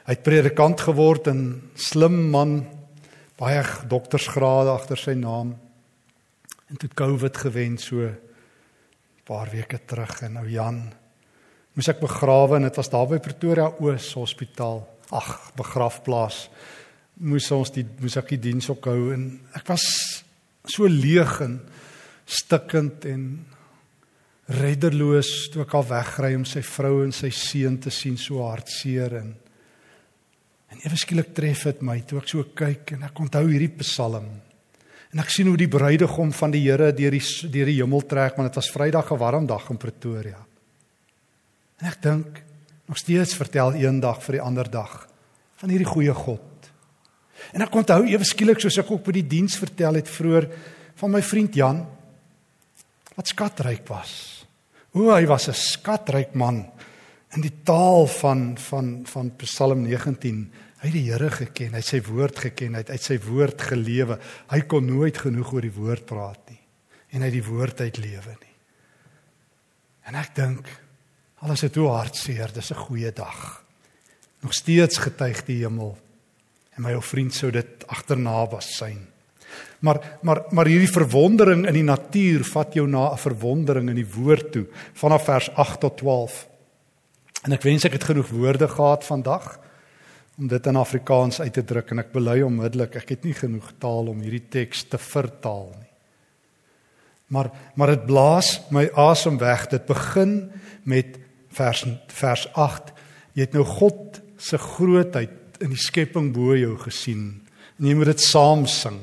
Hy 0.07 0.15
het 0.15 0.25
predikant 0.25 0.81
geword 0.81 1.29
en 1.29 1.43
slim 1.77 2.31
man, 2.33 2.63
baie 3.37 3.61
doktorsgrade 3.85 4.73
agter 4.73 4.97
sy 4.97 5.13
naam. 5.19 5.53
En 6.67 6.81
toe 6.81 6.89
COVID 6.89 7.37
gewen 7.45 7.77
so 7.77 8.09
paar 9.27 9.51
weke 9.51 9.81
terug 9.84 10.22
en 10.24 10.38
nou 10.39 10.46
Jan 10.48 10.79
moes 11.77 11.89
ek 11.91 12.00
begrawe 12.01 12.57
en 12.57 12.65
dit 12.65 12.79
was 12.79 12.89
daar 12.89 13.10
by 13.12 13.19
Pretoria 13.22 13.67
Oos 13.84 14.07
Hospitaal. 14.17 14.79
Ag, 15.13 15.27
begrafplaas. 15.55 16.48
Moes 17.22 17.50
ons 17.53 17.69
die 17.75 17.86
moes 18.01 18.17
ek 18.17 18.34
die 18.34 18.39
diens 18.48 18.69
ook 18.72 18.89
hou 18.89 19.12
en 19.13 19.27
ek 19.57 19.67
was 19.69 19.86
so 20.67 20.89
leeg 20.89 21.38
en 21.46 21.60
stikkend 22.27 23.05
en 23.07 23.27
redderloos 24.57 25.51
toe 25.51 25.63
ek 25.65 25.75
al 25.77 25.88
wegry 25.91 26.34
om 26.38 26.48
sy 26.48 26.63
vrou 26.65 27.03
en 27.03 27.13
sy 27.15 27.29
seun 27.36 27.77
te 27.84 27.91
sien 27.93 28.17
so 28.19 28.46
hartseer 28.48 29.19
en 29.22 29.34
en 30.67 30.84
ewe 30.84 31.00
skielik 31.00 31.29
tref 31.36 31.63
dit 31.69 31.84
my 31.88 32.01
toe 32.07 32.19
ek 32.19 32.29
so 32.31 32.43
kyk 32.57 32.96
en 32.98 33.05
ek 33.07 33.22
onthou 33.24 33.46
hierdie 33.48 33.72
psalm 33.79 34.27
en 35.13 35.19
ek 35.19 35.29
sien 35.29 35.47
hoe 35.47 35.57
die 35.57 35.71
bruidegom 35.71 36.33
van 36.33 36.51
die 36.51 36.63
Here 36.65 36.91
deur 36.93 37.11
die 37.11 37.49
deur 37.51 37.65
die 37.65 37.79
hemel 37.81 38.01
trek 38.01 38.37
want 38.37 38.49
dit 38.49 38.55
was 38.55 38.71
Vrydag 38.71 39.11
'n 39.11 39.17
warm 39.17 39.45
dag 39.47 39.69
in 39.69 39.77
Pretoria 39.77 40.45
en 41.81 41.87
ek 41.87 42.01
dink 42.01 42.43
nog 42.87 42.97
steeds 42.97 43.35
vertel 43.35 43.73
eendag 43.73 44.23
vir 44.23 44.33
die 44.33 44.41
ander 44.41 44.69
dag 44.69 45.07
van 45.57 45.69
hierdie 45.69 45.93
goeie 45.93 46.13
God 46.13 46.57
En 47.55 47.63
ek 47.63 47.77
onthou 47.79 48.01
ewe 48.07 48.25
skielik 48.27 48.61
soos 48.61 48.79
ek 48.81 48.89
ook 48.91 49.05
by 49.07 49.17
die 49.19 49.27
diens 49.37 49.57
vertel 49.59 49.99
het 49.99 50.09
vroeër 50.11 50.49
van 50.97 51.13
my 51.13 51.21
vriend 51.23 51.55
Jan 51.57 51.83
wat 53.17 53.31
skatryk 53.31 53.87
was. 53.89 54.11
O, 54.93 55.09
hy 55.13 55.25
was 55.25 55.47
'n 55.49 55.53
skatryk 55.53 56.35
man 56.35 56.65
in 57.35 57.41
die 57.41 57.63
taal 57.63 58.07
van 58.07 58.57
van 58.57 59.05
van 59.05 59.31
Psalm 59.37 59.83
19. 59.83 60.51
Hy 60.77 60.91
het 60.91 60.93
die 60.93 61.07
Here 61.07 61.29
geken, 61.34 61.74
hy 61.74 61.81
het 61.81 61.89
sy 61.89 62.01
woord 62.05 62.39
geken, 62.39 62.75
hy 62.77 62.84
het 62.84 62.91
uit 62.93 63.01
sy 63.01 63.17
woord 63.24 63.62
gelewe. 63.72 64.19
Hy 64.51 64.60
kon 64.69 64.86
nooit 64.86 65.17
genoeg 65.17 65.53
oor 65.55 65.65
die 65.65 65.74
woord 65.74 66.05
praat 66.05 66.43
nie 66.51 66.62
en 67.15 67.24
het 67.24 67.31
die 67.31 67.46
woord 67.46 67.79
uit 67.81 67.98
lewe 68.03 68.34
nie. 68.36 68.55
En 70.12 70.17
ek 70.19 70.34
dink 70.36 70.67
alles 71.43 71.63
het 71.63 71.77
hoe 71.79 71.88
hartseer, 71.93 72.51
dis 72.53 72.72
'n 72.72 72.84
goeie 72.88 73.12
dag. 73.12 73.63
Nog 74.43 74.53
steeds 74.53 74.98
getuig 74.98 75.46
die 75.46 75.63
hemel 75.63 75.98
en 76.75 76.84
my 76.84 76.93
ou 76.93 77.01
vriend 77.01 77.34
sou 77.34 77.51
dit 77.51 77.88
agterna 77.88 78.46
was 78.51 78.75
syn. 78.77 79.07
Maar 79.79 80.19
maar 80.22 80.43
maar 80.51 80.65
hierdie 80.65 80.91
verwondering 80.91 81.65
in 81.67 81.74
die 81.74 81.84
natuur 81.84 82.43
vat 82.43 82.74
jou 82.74 82.88
na 82.88 83.12
'n 83.13 83.17
verwondering 83.17 83.89
in 83.89 83.96
die 83.96 84.13
woord 84.15 84.51
toe 84.51 84.65
vanaf 84.93 85.24
vers 85.25 85.50
8 85.55 85.79
tot 85.79 85.98
12. 85.98 86.48
En 87.43 87.51
ek 87.51 87.63
wens 87.63 87.86
ek 87.86 87.91
het 87.93 88.03
genoeg 88.03 88.29
woorde 88.29 88.67
gehad 88.67 89.03
vandag 89.05 89.60
om 90.38 90.48
dit 90.48 90.70
in 90.70 90.77
Afrikaans 90.77 91.41
uit 91.41 91.53
te 91.53 91.63
druk 91.65 91.91
en 91.91 92.03
ek 92.03 92.13
bely 92.13 92.39
onmiddellik 92.46 93.00
ek 93.00 93.15
het 93.15 93.25
nie 93.25 93.36
genoeg 93.38 93.72
taal 93.82 94.12
om 94.12 94.22
hierdie 94.22 94.46
teks 94.53 94.86
te 94.91 95.00
vertaal 95.01 95.72
nie. 95.74 95.88
Maar 97.34 97.50
maar 97.75 97.94
dit 97.96 98.06
blaas 98.06 98.53
my 98.72 98.86
asem 98.96 99.38
weg. 99.38 99.67
Dit 99.67 99.86
begin 99.89 100.51
met 100.84 101.17
vers 101.58 101.84
vers 102.08 102.46
8. 102.53 102.94
Jy 103.34 103.48
het 103.48 103.58
nou 103.58 103.65
God 103.65 104.22
se 104.38 104.58
grootheid 104.62 105.60
in 105.62 105.74
die 105.74 105.82
skepping 105.82 106.32
bo 106.34 106.56
jou 106.56 106.77
gesien. 106.86 107.41
En 107.77 107.89
jy 107.89 107.98
moet 107.98 108.13
dit 108.13 108.24
saam 108.24 108.65
sing. 108.70 109.00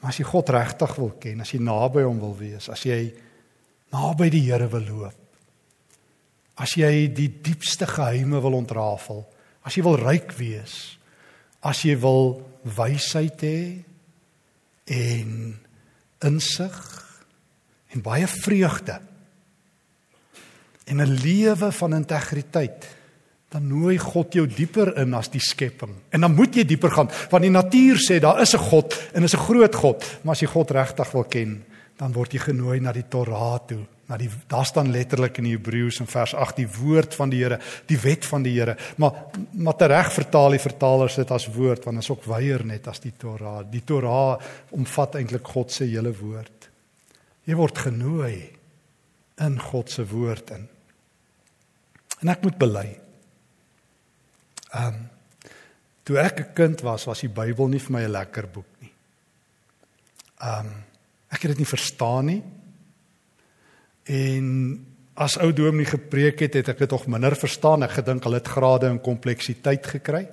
Maar 0.00 0.14
as 0.14 0.18
jy 0.20 0.26
God 0.28 0.50
regtig 0.54 0.96
wil 1.00 1.12
ken, 1.20 1.42
as 1.42 1.52
jy 1.54 1.60
naby 1.62 2.04
hom 2.06 2.18
wil 2.22 2.34
wees, 2.38 2.68
as 2.70 2.84
jy 2.86 3.00
naby 3.94 4.28
die 4.30 4.44
Here 4.46 4.68
wil 4.70 4.84
loop, 4.86 5.16
as 6.62 6.76
jy 6.78 7.08
die 7.12 7.28
diepste 7.42 7.88
geheime 7.90 8.40
wil 8.44 8.56
ontrafel, 8.58 9.24
as 9.66 9.74
jy 9.74 9.82
wil 9.82 9.98
ryk 9.98 10.30
wees, 10.38 10.96
as 11.66 11.82
jy 11.82 11.96
wil 11.98 12.38
wysheid 12.76 13.42
hê 13.42 13.60
en 14.86 15.30
insig 16.26 16.76
en 17.94 18.04
baie 18.04 18.26
vreugde 18.30 19.00
en 20.86 21.02
'n 21.02 21.18
lewe 21.22 21.72
van 21.72 21.94
integriteit 21.94 22.86
dan 23.50 23.66
nooi 23.66 23.98
God 23.98 24.34
jou 24.34 24.46
dieper 24.46 24.96
in 24.98 25.14
as 25.14 25.28
die 25.30 25.40
skepping. 25.40 25.94
En 26.10 26.20
dan 26.20 26.34
moet 26.34 26.54
jy 26.54 26.64
dieper 26.64 26.90
gaan 26.90 27.10
want 27.30 27.42
die 27.42 27.50
natuur 27.50 27.96
sê 27.98 28.20
daar 28.20 28.40
is 28.40 28.54
'n 28.54 28.58
God 28.70 28.94
en 29.14 29.22
is 29.22 29.34
'n 29.34 29.46
groot 29.48 29.74
God, 29.74 30.04
maar 30.22 30.32
as 30.32 30.40
jy 30.40 30.46
God 30.46 30.70
regtig 30.70 31.12
wil 31.12 31.24
ken, 31.24 31.64
dan 31.96 32.12
word 32.12 32.32
jy 32.32 32.38
genooi 32.38 32.80
na 32.80 32.92
die 32.92 33.08
Torah 33.08 33.58
toe. 33.66 33.86
Na 34.06 34.16
die 34.16 34.30
daar 34.46 34.66
staan 34.66 34.90
letterlik 34.94 35.38
in 35.38 35.48
die 35.48 35.56
Hebreëus 35.56 36.00
in 36.00 36.06
vers 36.06 36.34
8 36.34 36.60
die 36.60 36.68
woord 36.70 37.14
van 37.14 37.30
die 37.30 37.42
Here, 37.42 37.58
die 37.86 37.98
wet 37.98 38.26
van 38.26 38.42
die 38.42 38.54
Here. 38.54 38.76
Maar 38.96 39.24
maar 39.52 39.88
reg 39.90 40.12
vertaal 40.12 40.50
die 40.50 40.62
vertalers 40.62 41.18
dit 41.18 41.30
as 41.30 41.48
woord 41.52 41.84
want 41.84 41.98
is 41.98 42.10
ook 42.10 42.24
weier 42.24 42.64
net 42.64 42.86
as 42.88 43.00
die 43.00 43.14
Torah. 43.18 43.64
Die 43.70 43.84
Torah 43.84 44.38
omvat 44.70 45.14
eintlik 45.14 45.46
God 45.46 45.72
se 45.72 45.84
hele 45.84 46.14
woord. 46.14 46.70
Jy 47.44 47.54
word 47.54 47.78
genooi 47.78 48.50
in 49.42 49.58
God 49.60 49.90
se 49.90 50.06
woord 50.06 50.50
in. 50.50 50.68
En 52.22 52.32
ek 52.32 52.42
moet 52.42 52.56
bely 52.58 52.88
Ehm 54.76 54.94
um, 54.94 55.08
toe 56.02 56.18
ek 56.18 56.40
'n 56.40 56.52
kind 56.54 56.80
was, 56.80 57.04
was 57.04 57.20
die 57.20 57.32
Bybel 57.32 57.68
nie 57.68 57.80
vir 57.80 57.92
my 57.92 58.02
'n 58.02 58.10
lekker 58.10 58.46
boek 58.46 58.70
nie. 58.80 58.92
Ehm 60.40 60.66
um, 60.66 60.84
ek 61.30 61.42
het 61.42 61.50
dit 61.50 61.58
nie 61.58 61.74
verstaan 61.76 62.24
nie. 62.26 62.42
En 64.06 64.86
as 65.14 65.38
ou 65.40 65.52
dominee 65.52 65.88
gepreek 65.88 66.40
het, 66.44 66.54
het 66.60 66.68
ek 66.68 66.84
dit 66.84 66.88
tog 66.92 67.06
minder 67.10 67.36
verstaan. 67.36 67.82
Ek 67.86 67.98
gedink 67.98 68.26
hulle 68.26 68.40
het 68.40 68.52
grade 68.52 68.90
in 68.92 69.00
kompleksiteit 69.00 69.86
gekry. 69.96 70.26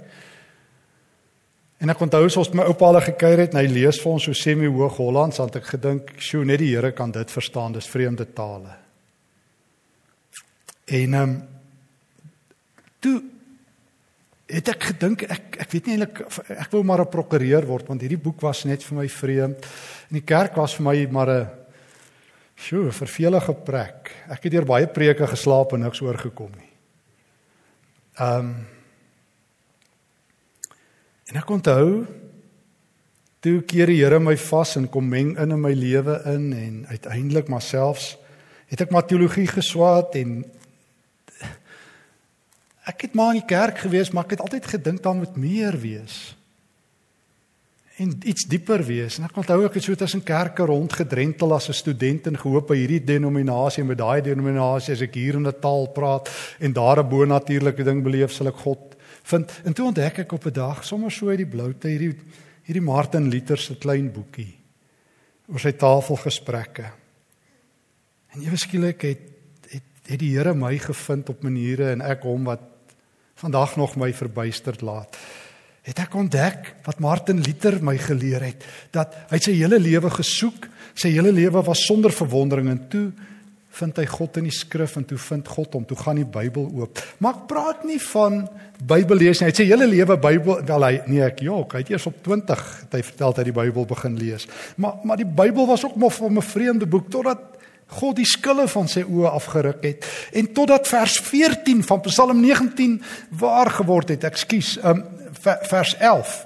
En 1.83 1.91
ek 1.91 2.03
onthou 2.03 2.21
as 2.27 2.37
ons 2.39 2.51
my 2.55 2.67
oupa 2.69 2.91
al 2.91 3.01
gekuier 3.03 3.43
het 3.43 3.55
en 3.55 3.59
hy 3.59 3.67
lees 3.71 3.99
vir 3.99 4.11
ons 4.13 4.27
so 4.29 4.37
semi-hoog 4.37 4.99
Hollands, 5.01 5.39
dan 5.39 5.49
het 5.49 5.57
ek 5.59 5.71
gedink, 5.75 6.13
"Sjoe, 6.17 6.45
net 6.45 6.59
die 6.59 6.75
Here 6.75 6.91
kan 6.91 7.11
dit 7.11 7.31
verstaan. 7.31 7.73
Dis 7.73 7.87
vreemde 7.87 8.25
tale." 8.33 8.75
En 10.85 11.13
ehm 11.13 11.29
um, 11.29 11.43
toe 12.99 13.21
het 14.45 14.67
ek 14.67 14.83
gedink 14.83 15.23
ek 15.23 15.57
ek 15.59 15.71
weet 15.71 15.85
nie 15.85 15.97
eintlik 15.97 16.19
ek 16.49 16.71
wou 16.71 16.83
maar 16.83 17.01
'n 17.01 17.09
prokureur 17.09 17.65
word 17.65 17.87
want 17.87 18.01
hierdie 18.01 18.21
boek 18.21 18.41
was 18.41 18.65
net 18.65 18.83
vir 18.83 18.97
my 18.97 19.07
vreemd. 19.07 19.65
En 20.09 20.13
die 20.13 20.27
kerk 20.27 20.55
was 20.55 20.75
vir 20.75 20.83
my 20.83 21.07
maar 21.11 21.29
'n 21.29 21.62
sjoe, 22.55 22.91
vervelige 22.91 23.53
plek. 23.65 24.11
Ek 24.31 24.45
het 24.45 24.53
deur 24.53 24.67
baie 24.67 24.87
preke 24.87 25.27
geslaap 25.27 25.73
en 25.73 25.85
niks 25.85 26.01
oorgekom 26.01 26.51
nie. 26.57 26.71
Ehm 28.19 28.53
um, 28.53 28.55
En 31.31 31.37
ek 31.39 31.49
onthou 31.49 32.03
toe 33.41 33.61
keer 33.63 33.87
die 33.89 34.01
Here 34.01 34.19
my 34.19 34.35
vas 34.37 34.75
en 34.75 34.89
kom 34.91 35.07
meng 35.09 35.31
in 35.39 35.55
in 35.55 35.61
my 35.61 35.71
lewe 35.71 36.17
in 36.29 36.49
en 36.53 36.75
uiteindelik 36.91 37.47
maar 37.49 37.63
selfs 37.63 38.17
het 38.67 38.83
ek 38.83 38.91
maar 38.91 39.07
teologie 39.07 39.47
geswaat 39.47 40.19
en 40.19 40.43
Ek 42.83 43.05
het 43.05 43.13
maar 43.15 43.31
in 43.31 43.39
die 43.39 43.47
kerk 43.47 43.77
gewees, 43.85 44.11
maar 44.11 44.25
ek 44.27 44.35
het 44.35 44.43
altyd 44.43 44.65
gedink 44.67 45.03
daar 45.03 45.15
moet 45.15 45.35
meer 45.39 45.77
wees. 45.79 46.35
En 48.01 48.09
iets 48.25 48.47
dieper 48.49 48.81
wees. 48.85 49.19
En 49.19 49.27
ek 49.27 49.35
onthou 49.37 49.59
ek 49.67 49.75
het 49.77 49.85
so 49.85 49.97
tussen 49.97 50.23
kerke 50.25 50.65
rondgedrentel 50.65 51.53
as 51.53 51.69
'n 51.69 51.77
student 51.77 52.27
en 52.27 52.37
gehoop 52.37 52.67
by 52.67 52.77
hierdie 52.77 53.03
denominasie 53.03 53.83
en 53.83 53.89
by 53.89 53.95
daai 53.95 54.21
denominasie 54.21 54.93
as 54.93 55.01
ek 55.01 55.13
hier 55.13 55.35
in 55.35 55.47
'n 55.47 55.59
taal 55.61 55.87
praat 55.87 56.29
en 56.59 56.73
daar 56.73 56.99
'n 56.99 57.09
bonatuurlike 57.09 57.83
ding 57.83 58.03
beleef, 58.03 58.31
sal 58.31 58.47
ek 58.47 58.57
God 58.65 58.95
vind. 59.23 59.61
En 59.63 59.73
toe 59.73 59.85
ontdek 59.85 60.19
ek 60.19 60.31
op 60.31 60.45
'n 60.45 60.53
dag 60.53 60.83
sommer 60.83 61.11
so 61.11 61.29
uit 61.29 61.37
die 61.37 61.45
bloute 61.45 61.87
hierdie 61.87 62.17
hierdie 62.63 62.81
Martin 62.81 63.29
Luther 63.29 63.57
se 63.57 63.75
klein 63.75 64.11
boekie 64.11 64.55
oor 65.47 65.59
sy 65.59 65.71
tafelgesprekke. 65.71 66.85
En 68.33 68.41
ewe 68.41 68.57
skielik 68.57 69.01
het 69.01 69.29
het 69.69 69.83
het 70.07 70.19
die 70.19 70.35
Here 70.35 70.53
my 70.53 70.77
gevind 70.77 71.29
op 71.29 71.43
maniere 71.43 71.91
en 71.91 72.01
ek 72.01 72.23
hom 72.23 72.43
wat 72.43 72.61
vandag 73.35 73.75
nog 73.75 73.95
my 73.95 74.13
verbuisterd 74.13 74.81
laat. 74.81 75.17
Het 75.83 75.99
ek 75.99 76.15
ontdek 76.15 76.69
wat 76.85 77.01
Martin 77.03 77.41
Luther 77.43 77.81
my 77.83 77.97
geleer 77.99 78.45
het 78.45 78.63
dat 78.95 79.15
hy 79.33 79.39
sy 79.43 79.55
hele 79.57 79.79
lewe 79.83 80.11
gesoek, 80.13 80.69
sy 80.95 81.11
hele 81.11 81.33
lewe 81.35 81.63
was 81.65 81.83
sonder 81.87 82.13
verwondering 82.15 82.69
en 82.71 82.81
toe 82.91 83.07
vind 83.73 83.97
hy 83.97 84.05
God 84.05 84.37
in 84.37 84.47
die 84.47 84.53
skrif 84.53 84.97
en 84.99 85.05
toe 85.09 85.17
vind 85.17 85.47
God 85.49 85.73
hom, 85.73 85.85
toe 85.89 85.97
gaan 85.97 86.19
die 86.19 86.27
Bybel 86.29 86.67
oop. 86.77 86.99
Maar 87.23 87.39
ek 87.39 87.47
praat 87.49 87.87
nie 87.89 87.97
van 88.11 88.43
Bybel 88.83 89.23
lees 89.23 89.41
nie. 89.41 89.47
Hy 89.47 89.53
het 89.53 89.61
sy 89.63 89.65
hele 89.69 89.87
lewe 89.89 90.17
Bybel 90.21 90.61
wel 90.67 90.85
hy 90.85 90.91
nee 91.09 91.23
ek 91.25 91.41
ja, 91.47 91.57
hy 91.73 91.81
het 91.81 91.89
eers 91.91 92.05
op 92.09 92.19
20 92.25 92.61
het 92.83 92.93
hy 92.99 93.01
vertel 93.09 93.33
dat 93.33 93.41
hy 93.41 93.47
die 93.49 93.57
Bybel 93.57 93.87
begin 93.89 94.19
lees. 94.19 94.45
Maar 94.77 95.01
maar 95.03 95.19
die 95.19 95.27
Bybel 95.27 95.67
was 95.69 95.85
ook 95.87 95.97
maar 95.97 96.13
vir 96.13 96.29
'n 96.29 96.45
vreemde 96.53 96.87
boek 96.87 97.09
totdat 97.09 97.49
God 97.93 98.15
die 98.15 98.25
skille 98.25 98.67
van 98.67 98.87
sy 98.87 99.03
oë 99.03 99.33
afgeruk 99.33 99.83
het 99.83 100.05
en 100.33 100.53
totdat 100.53 100.87
vers 100.87 101.19
14 101.19 101.83
van 101.83 102.01
Psalm 102.01 102.41
19 102.41 103.01
waar 103.29 103.69
geword 103.69 104.09
het. 104.09 104.23
Ekskuus, 104.23 104.77
um, 104.83 105.03
vers 105.43 105.95
11 105.99 106.41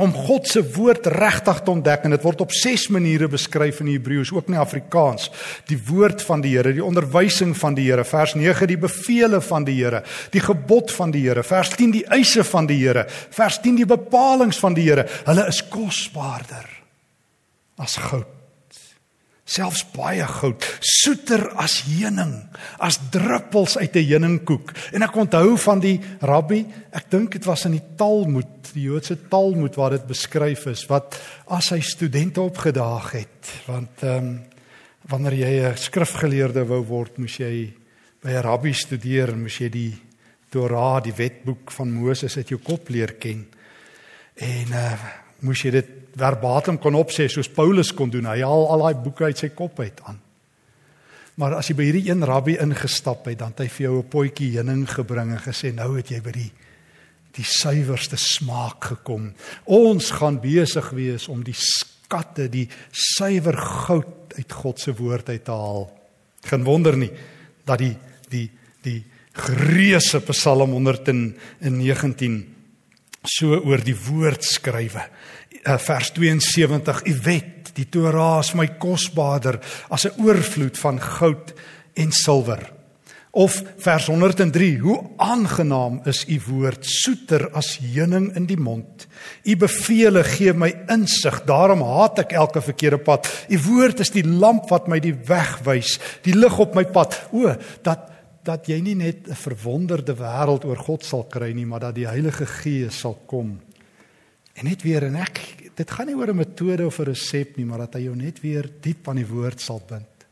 om 0.00 0.12
God 0.16 0.48
se 0.48 0.62
woord 0.74 1.10
regtig 1.12 1.58
te 1.60 1.72
ontdek 1.74 2.06
en 2.06 2.14
dit 2.14 2.22
word 2.24 2.40
op 2.46 2.54
6 2.56 2.86
maniere 2.94 3.28
beskryf 3.28 3.82
in 3.82 3.90
die 3.90 3.98
Hebreëus 3.98 4.32
ook 4.32 4.48
in 4.48 4.56
die 4.56 4.62
Afrikaans. 4.62 5.28
Die 5.68 5.76
woord 5.90 6.24
van 6.24 6.40
die 6.44 6.54
Here 6.54 6.72
die 6.72 6.84
onderwysing 6.84 7.52
van 7.58 7.76
die 7.76 7.90
Here 7.90 8.06
vers 8.08 8.34
9 8.38 8.70
die 8.70 8.80
beveel 8.80 9.36
van 9.44 9.68
die 9.68 9.76
Here 9.82 10.02
die 10.32 10.44
gebod 10.44 10.92
van 10.96 11.12
die 11.12 11.26
Here 11.26 11.44
vers 11.44 11.74
10 11.76 11.94
die 11.98 12.04
eise 12.08 12.44
van 12.48 12.70
die 12.70 12.80
Here 12.80 13.06
vers 13.10 13.60
10 13.60 13.82
die 13.82 13.88
bepalinge 13.88 14.56
van 14.56 14.76
die 14.78 14.88
Here. 14.88 15.08
Hulle 15.28 15.48
is 15.52 15.64
kosbaarder 15.68 16.68
as 17.80 17.96
goud 18.00 18.39
selfs 19.50 19.82
baie 19.94 20.24
goud, 20.38 20.62
soeter 20.84 21.48
as 21.58 21.80
heuning, 21.88 22.36
as 22.78 23.00
druppels 23.10 23.76
uit 23.78 23.96
'n 23.96 24.06
heuningkoek. 24.06 24.72
En 24.92 25.02
ek 25.02 25.16
onthou 25.16 25.58
van 25.58 25.80
die 25.80 26.00
rabbi, 26.20 26.64
ek 26.92 27.10
dink 27.10 27.32
dit 27.32 27.44
was 27.44 27.64
in 27.64 27.72
die 27.72 27.88
Talmud, 27.96 28.72
die 28.72 28.86
Joodse 28.86 29.16
Talmud 29.28 29.74
waar 29.74 29.90
dit 29.90 30.06
beskryf 30.06 30.66
is 30.66 30.86
wat 30.86 31.18
as 31.48 31.70
hy 31.70 31.80
studente 31.80 32.40
opgedaag 32.40 33.12
het, 33.12 33.52
want 33.66 34.02
ehm 34.02 34.16
um, 34.16 34.40
wanneer 35.10 35.34
jy 35.34 35.70
'n 35.72 35.76
skrifgeleerde 35.76 36.64
wou 36.66 36.84
word, 36.86 37.18
moes 37.18 37.38
jy 37.38 37.72
by 38.22 38.30
'n 38.30 38.42
rabbi 38.42 38.72
studeer 38.72 39.32
en 39.32 39.42
moes 39.42 39.58
jy 39.58 39.68
die 39.68 39.98
Torah, 40.50 41.02
die 41.02 41.14
wetboek 41.14 41.70
van 41.70 41.90
Moses 41.90 42.36
uit 42.36 42.48
jou 42.48 42.60
kop 42.60 42.88
leer 42.88 43.14
ken. 43.18 43.46
En 44.36 44.68
uh 44.72 44.98
moes 45.42 45.62
jy 45.64 45.70
dit 45.70 45.92
verbatim 46.16 46.78
kon 46.78 46.98
opsê 46.98 47.28
soos 47.30 47.48
Paulus 47.48 47.92
kon 47.94 48.10
doen. 48.10 48.26
Hy 48.26 48.42
haal 48.42 48.66
al 48.72 48.84
daai 48.84 49.02
boeke 49.04 49.24
uit 49.24 49.38
sy 49.38 49.52
kop 49.54 49.80
uit 49.80 50.00
aan. 50.08 50.18
Maar 51.40 51.56
as 51.56 51.70
jy 51.70 51.76
by 51.78 51.86
hierdie 51.88 52.10
een 52.10 52.26
rabbi 52.26 52.56
ingestap 52.60 53.24
het, 53.30 53.38
dan 53.40 53.54
het 53.54 53.62
hy 53.64 53.68
vir 53.68 53.84
jou 53.86 53.98
'n 53.98 54.08
potjie 54.08 54.56
heuning 54.56 54.86
gebring 54.88 55.30
en 55.32 55.40
gesê 55.40 55.72
nou 55.74 55.96
het 55.96 56.10
jy 56.10 56.20
by 56.20 56.32
die 56.32 56.52
die 57.32 57.44
suiwerste 57.46 58.16
smaak 58.18 58.84
gekom. 58.84 59.32
Ons 59.64 60.10
gaan 60.10 60.40
besig 60.40 60.90
wees 60.90 61.28
om 61.28 61.44
die 61.44 61.54
skatte, 61.54 62.48
die 62.48 62.68
suiwer 62.90 63.56
goud 63.56 64.34
uit 64.36 64.52
God 64.52 64.80
se 64.80 64.92
woord 64.92 65.28
uit 65.28 65.44
te 65.44 65.50
haal. 65.50 65.90
Geen 66.42 66.64
wonder 66.64 66.96
nie 66.96 67.10
dat 67.64 67.78
die 67.78 67.96
die 68.30 68.50
die 68.82 69.04
gereuse 69.32 70.20
Psalm 70.20 70.72
119 70.72 72.59
so 73.26 73.58
oor 73.58 73.82
die 73.84 73.96
woord 73.96 74.44
skrywe. 74.44 75.04
Uh, 75.60 75.76
vers 75.76 76.12
72 76.16 77.02
u 77.06 77.14
wet 77.26 77.72
die 77.76 77.86
Torah 77.92 78.40
is 78.40 78.54
my 78.56 78.66
kosbaarder 78.80 79.60
as 79.90 80.06
'n 80.06 80.16
oorvloed 80.24 80.78
van 80.78 81.00
goud 81.00 81.54
en 81.94 82.12
silwer. 82.12 82.72
Of 83.30 83.62
vers 83.78 84.06
103 84.06 84.78
hoe 84.78 85.10
aangenaam 85.16 86.00
is 86.04 86.24
u 86.26 86.40
woord 86.48 86.82
soeter 86.82 87.50
as 87.54 87.78
heuning 87.78 88.34
in 88.34 88.46
die 88.46 88.58
mond. 88.58 89.06
U 89.44 89.56
beveel 89.56 90.22
gee 90.24 90.52
my 90.52 90.72
insig 90.90 91.44
daarom 91.46 91.82
haat 91.82 92.18
ek 92.18 92.32
elke 92.32 92.60
verkeerde 92.60 92.98
pad. 92.98 93.28
U 93.48 93.58
woord 93.68 94.00
is 94.00 94.10
die 94.10 94.26
lamp 94.26 94.70
wat 94.70 94.88
my 94.88 94.98
die 94.98 95.14
weg 95.14 95.60
wys 95.62 96.00
die 96.22 96.34
lig 96.34 96.58
op 96.58 96.74
my 96.74 96.84
pad. 96.84 97.14
O 97.30 97.54
dat 97.82 98.10
dat 98.44 98.68
jy 98.68 98.80
nie 98.80 98.94
net 98.94 99.28
'n 99.28 99.34
verwonderde 99.34 100.14
wêreld 100.16 100.64
oor 100.64 100.76
God 100.76 101.04
sal 101.04 101.24
kry 101.24 101.52
nie 101.52 101.66
maar 101.66 101.80
dat 101.80 101.94
die 101.94 102.06
Heilige 102.06 102.46
Gees 102.46 103.00
sal 103.00 103.14
kom 103.26 103.60
En 104.60 104.68
net 104.68 104.82
weer 104.84 105.06
en 105.08 105.16
ek 105.20 105.40
dit 105.78 105.92
gaan 105.96 106.10
nie 106.10 106.16
oor 106.18 106.28
'n 106.28 106.36
metode 106.36 106.86
of 106.86 106.98
'n 106.98 107.08
resep 107.08 107.56
nie, 107.56 107.64
maar 107.64 107.78
dat 107.78 107.94
hy 107.94 108.00
jou 108.04 108.16
net 108.16 108.40
weer 108.40 108.68
diep 108.80 109.08
aan 109.08 109.16
die 109.16 109.26
woord 109.26 109.60
sal 109.60 109.80
bind. 109.88 110.26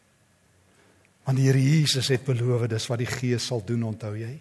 Want 1.24 1.38
die 1.38 1.46
Here 1.46 1.62
Jesus 1.62 2.08
het 2.08 2.24
beloof 2.24 2.66
dis 2.68 2.86
wat 2.86 2.98
die 2.98 3.06
Gees 3.06 3.46
sal 3.46 3.62
doen, 3.64 3.82
onthou 3.82 4.16
jy? 4.16 4.40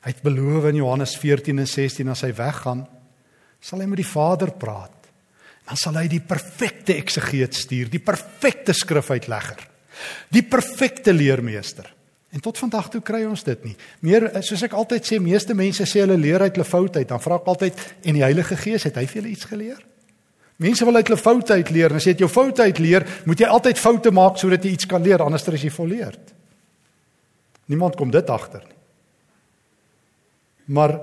Hy 0.00 0.10
het 0.10 0.22
beloof 0.22 0.64
in 0.64 0.76
Johannes 0.76 1.16
14 1.16 1.58
en 1.58 1.66
16 1.66 2.08
as 2.08 2.20
hy 2.20 2.32
weggaan, 2.32 2.86
sal 3.60 3.80
hy 3.80 3.86
met 3.86 3.96
die 3.96 4.12
Vader 4.12 4.52
praat. 4.52 5.06
Dan 5.66 5.76
sal 5.76 5.94
hy 5.94 6.08
die 6.08 6.20
perfekte 6.20 6.94
eksegeet 6.94 7.54
stuur, 7.54 7.90
die 7.90 7.98
perfekte 7.98 8.72
skrifuitlegger, 8.72 9.68
die 10.30 10.42
perfekte 10.42 11.12
leermeester. 11.12 11.95
En 12.36 12.42
tot 12.44 12.58
vandag 12.60 12.90
toe 12.92 13.00
kry 13.00 13.22
ons 13.24 13.42
dit 13.46 13.62
nie. 13.64 13.74
Meer 14.04 14.28
soos 14.44 14.60
ek 14.66 14.74
altyd 14.76 15.06
sê, 15.08 15.18
meeste 15.24 15.54
mense 15.56 15.86
sê 15.88 16.02
hulle 16.02 16.18
leer 16.20 16.42
uit 16.44 16.52
hulle 16.52 16.68
foute 16.68 17.00
uit. 17.00 17.08
Dan 17.08 17.22
vra 17.22 17.38
ek 17.40 17.48
altyd 17.48 17.84
en 18.04 18.18
die 18.18 18.24
Heilige 18.24 18.58
Gees, 18.60 18.84
het 18.84 18.98
hy 19.00 19.06
vir 19.08 19.22
julle 19.22 19.32
iets 19.32 19.48
geleer? 19.48 19.78
Mense 20.60 20.84
wil 20.84 21.00
uit 21.00 21.08
hulle 21.08 21.20
foute 21.20 21.56
uit 21.56 21.72
leer. 21.72 21.94
En 21.94 22.00
as 22.00 22.04
jy 22.04 22.12
uit 22.12 22.24
jou 22.26 22.28
foute 22.28 22.66
uit 22.68 22.80
leer, 22.84 23.08
moet 23.24 23.40
jy 23.40 23.48
altyd 23.48 23.80
foute 23.80 24.12
maak 24.12 24.36
sodat 24.40 24.64
jy 24.68 24.74
iets 24.76 24.88
kan 24.90 25.04
leer, 25.04 25.24
anders 25.24 25.48
is 25.48 25.64
jy 25.64 25.72
volleerd. 25.72 26.34
Niemand 27.72 27.96
kom 27.96 28.12
dit 28.12 28.30
agter 28.30 28.62
nie. 28.66 28.74
Maar 30.76 30.98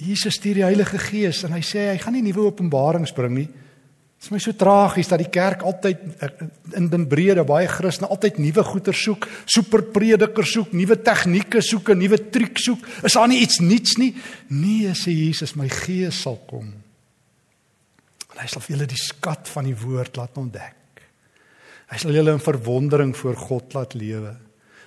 Jesus 0.00 0.34
stuur 0.34 0.58
die 0.58 0.66
Heilige 0.66 0.98
Gees 0.98 1.44
en 1.46 1.54
hy 1.54 1.60
sê 1.62 1.92
hy 1.92 1.98
gaan 2.02 2.16
nie 2.16 2.24
nuwe 2.24 2.48
openbarings 2.48 3.14
bring 3.14 3.36
nie. 3.36 3.48
Dit 4.24 4.30
is 4.30 4.38
my 4.38 4.40
so 4.40 4.56
tragies 4.56 5.10
dat 5.12 5.20
die 5.20 5.28
kerk 5.28 5.60
altyd 5.68 6.00
in 6.78 6.86
den 6.88 7.02
brede 7.04 7.42
baie 7.44 7.66
Christene 7.68 8.08
altyd 8.08 8.38
nuwe 8.40 8.62
goeder 8.64 8.96
soek, 8.96 9.26
superpredikers 9.44 10.54
soek, 10.54 10.72
nuwe 10.72 10.96
tegnieke 10.96 11.60
soek, 11.60 11.90
'n 11.92 12.00
nuwe 12.00 12.16
triek 12.32 12.56
soek. 12.56 12.80
Is 13.04 13.12
daar 13.12 13.28
nie 13.28 13.42
iets 13.44 13.60
nuuts 13.60 13.98
nie? 14.00 14.14
Nee, 14.48 14.88
sê 14.96 15.12
Jesus, 15.12 15.52
my 15.54 15.68
gees 15.68 16.22
sal 16.22 16.40
kom. 16.48 16.72
En 18.32 18.40
hy 18.40 18.48
sal 18.48 18.62
vir 18.62 18.76
julle 18.76 18.88
die 18.88 18.96
skat 18.96 19.46
van 19.46 19.64
die 19.64 19.76
woord 19.76 20.16
laat 20.16 20.38
ontdek. 20.38 21.04
Hy 21.92 21.98
sal 21.98 22.16
julle 22.16 22.32
in 22.32 22.40
verwondering 22.40 23.14
voor 23.14 23.36
God 23.36 23.74
laat 23.74 23.92
lewe. 23.92 24.34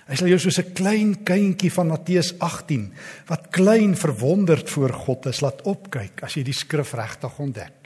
Hy 0.08 0.16
sal 0.16 0.34
jou 0.34 0.38
soos 0.38 0.58
'n 0.58 0.74
klein 0.74 1.22
kindjie 1.22 1.70
van 1.70 1.86
Matteus 1.86 2.34
18 2.40 2.92
wat 3.28 3.52
klein 3.52 3.94
verwonderd 3.94 4.68
voor 4.68 4.92
God 4.92 5.26
is, 5.26 5.40
laat 5.40 5.62
opkyk 5.62 6.24
as 6.24 6.34
jy 6.34 6.42
die 6.42 6.52
skrif 6.52 6.92
regtig 6.94 7.38
ontdek 7.38 7.77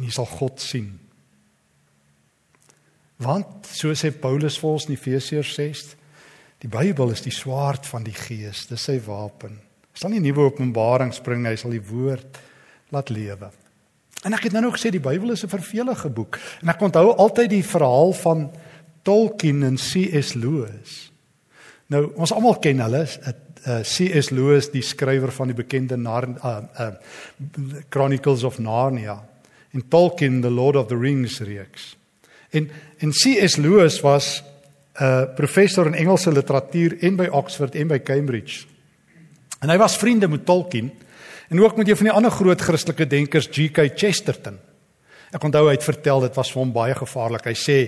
en 0.00 0.08
jy 0.08 0.14
sal 0.16 0.28
God 0.32 0.60
sien. 0.64 0.94
Want 3.20 3.68
so 3.68 3.92
sê 3.92 4.08
Paulus 4.16 4.56
vir 4.56 4.70
ons 4.70 4.86
in 4.88 4.94
Efesiërs 4.96 5.52
6, 5.58 5.82
die 6.64 6.70
Bybel 6.72 7.12
is 7.12 7.20
die 7.20 7.34
swaard 7.34 7.84
van 7.88 8.06
die 8.06 8.16
Gees, 8.16 8.64
dis 8.70 8.86
sy 8.88 8.96
wapen. 9.04 9.58
Hy 9.92 10.00
sal 10.00 10.14
nie 10.14 10.22
nuwe 10.24 10.46
openbarings 10.48 11.20
bring, 11.24 11.44
hy 11.44 11.58
sal 11.60 11.76
die 11.76 11.84
woord 11.84 12.40
laat 12.94 13.12
lewe. 13.12 13.50
En 14.24 14.36
ek 14.36 14.48
het 14.48 14.56
nou 14.56 14.64
nog 14.66 14.78
gesê 14.78 14.92
die 14.92 15.04
Bybel 15.04 15.34
is 15.36 15.44
'n 15.44 15.52
vervelige 15.52 16.08
boek 16.08 16.38
en 16.62 16.68
ek 16.68 16.80
onthou 16.80 17.12
altyd 17.12 17.50
die 17.50 17.64
verhaal 17.64 18.12
van 18.12 18.50
Tolkien 19.02 19.62
en 19.62 19.76
C.S. 19.76 20.34
Lewis. 20.34 21.12
Nou 21.88 22.12
ons 22.16 22.32
almal 22.32 22.58
ken 22.58 22.80
hulle, 22.80 23.04
uh, 23.04 23.82
C.S. 23.82 24.30
Lewis, 24.30 24.70
die 24.70 24.82
skrywer 24.82 25.32
van 25.32 25.48
die 25.48 25.56
bekende 25.56 25.96
Nar 25.96 26.28
uh, 26.28 26.60
uh, 26.78 26.92
Chronicles 27.88 28.44
of 28.44 28.58
Narnia 28.58 29.29
en 29.70 29.88
Tolkien 29.88 30.40
the 30.40 30.50
Lord 30.50 30.76
of 30.76 30.86
the 30.86 30.98
Rings 30.98 31.40
reeks. 31.40 31.96
En 32.50 32.70
en 32.98 33.10
C.S. 33.10 33.56
Lewis 33.56 34.00
was 34.00 34.42
'n 34.94 35.04
uh, 35.04 35.34
professor 35.34 35.86
in 35.86 35.94
Engelse 35.94 36.32
literatuur 36.32 36.98
en 37.00 37.16
by 37.16 37.26
Oxford 37.26 37.74
en 37.74 37.86
by 37.86 38.00
Cambridge. 38.02 38.66
En 39.60 39.68
hy 39.68 39.76
was 39.76 39.96
vriende 39.96 40.28
met 40.28 40.44
Tolkien 40.44 40.90
en 41.48 41.60
ook 41.60 41.76
met 41.76 41.88
een 41.88 41.96
van 41.96 42.04
die 42.04 42.14
ander 42.14 42.30
groot 42.30 42.60
Christelike 42.60 43.06
denkers 43.06 43.48
G.K. 43.50 43.90
Chesterton. 43.94 44.58
Ek 45.30 45.44
onthou 45.44 45.66
hy 45.66 45.76
het 45.76 45.84
vertel 45.84 46.20
dit 46.20 46.34
was 46.34 46.50
vir 46.52 46.62
hom 46.62 46.72
baie 46.72 46.94
gevaarlik. 46.94 47.44
Hy 47.44 47.54
sê 47.54 47.78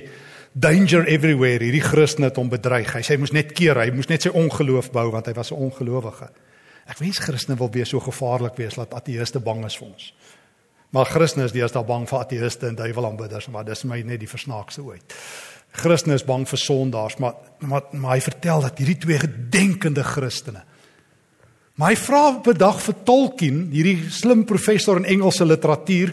danger 0.52 1.06
everywhere. 1.08 1.64
Hierdie 1.64 1.82
Christen 1.82 2.24
het 2.28 2.36
hom 2.36 2.50
bedreig. 2.52 2.92
Hy 2.94 3.02
sê 3.02 3.16
hy 3.16 3.22
moes 3.22 3.34
net 3.34 3.52
keer, 3.56 3.80
hy 3.80 3.90
moes 3.94 4.10
net 4.10 4.22
sy 4.22 4.32
ongeloof 4.36 4.92
bou 4.94 5.08
want 5.10 5.26
hy 5.26 5.34
was 5.34 5.50
'n 5.50 5.58
ongelowige. 5.68 6.28
Ek 6.86 6.98
wens 6.98 7.18
Christene 7.18 7.58
wil 7.58 7.70
wees 7.70 7.88
so 7.88 8.00
gevaarlik 8.00 8.56
wees 8.56 8.74
dat 8.74 8.94
ateëste 8.94 9.40
bang 9.40 9.64
is 9.64 9.76
vir 9.76 9.88
ons. 9.88 10.12
Maar 10.92 11.08
Christene 11.08 11.46
is 11.48 11.54
deesdae 11.54 11.84
bang 11.88 12.04
vir 12.08 12.18
ateëste 12.18 12.68
en 12.68 12.76
duiwelaanbidders, 12.76 13.48
maar 13.48 13.64
dis 13.64 13.84
my 13.88 14.02
net 14.04 14.20
die 14.20 14.28
versnaakse 14.28 14.82
ooit. 14.84 15.14
Christene 15.72 16.18
is 16.18 16.26
bang 16.28 16.44
vir 16.48 16.60
sondaars, 16.60 17.16
maar 17.22 17.38
maar 17.64 17.88
maar 17.96 18.16
hy 18.16 18.20
vertel 18.20 18.60
dat 18.60 18.78
hierdie 18.78 18.98
twee 19.00 19.18
gedenkende 19.22 20.04
Christene. 20.04 20.64
Maar 21.80 21.94
hy 21.94 21.96
vra 21.96 22.22
op 22.28 22.46
'n 22.48 22.58
dag 22.58 22.82
vir 22.82 22.94
Tolkien, 23.04 23.70
hierdie 23.72 24.10
slim 24.10 24.44
professor 24.44 24.96
in 24.96 25.04
Engelse 25.04 25.44
literatuur, 25.44 26.12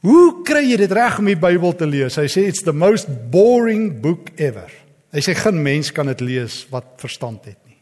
"Hoe 0.00 0.42
kry 0.42 0.70
jy 0.70 0.76
dit 0.76 0.92
reg 0.92 1.18
om 1.18 1.24
die 1.24 1.36
Bybel 1.36 1.74
te 1.76 1.86
lees?" 1.86 2.16
Hy 2.16 2.26
sê 2.26 2.46
it's 2.48 2.62
the 2.62 2.72
most 2.72 3.06
boring 3.30 4.00
book 4.00 4.30
ever. 4.36 4.70
Hy 5.12 5.20
sê 5.20 5.34
geen 5.34 5.62
mens 5.62 5.92
kan 5.92 6.06
dit 6.06 6.20
lees 6.20 6.66
wat 6.70 6.84
verstand 6.96 7.44
het 7.44 7.58
nie. 7.66 7.78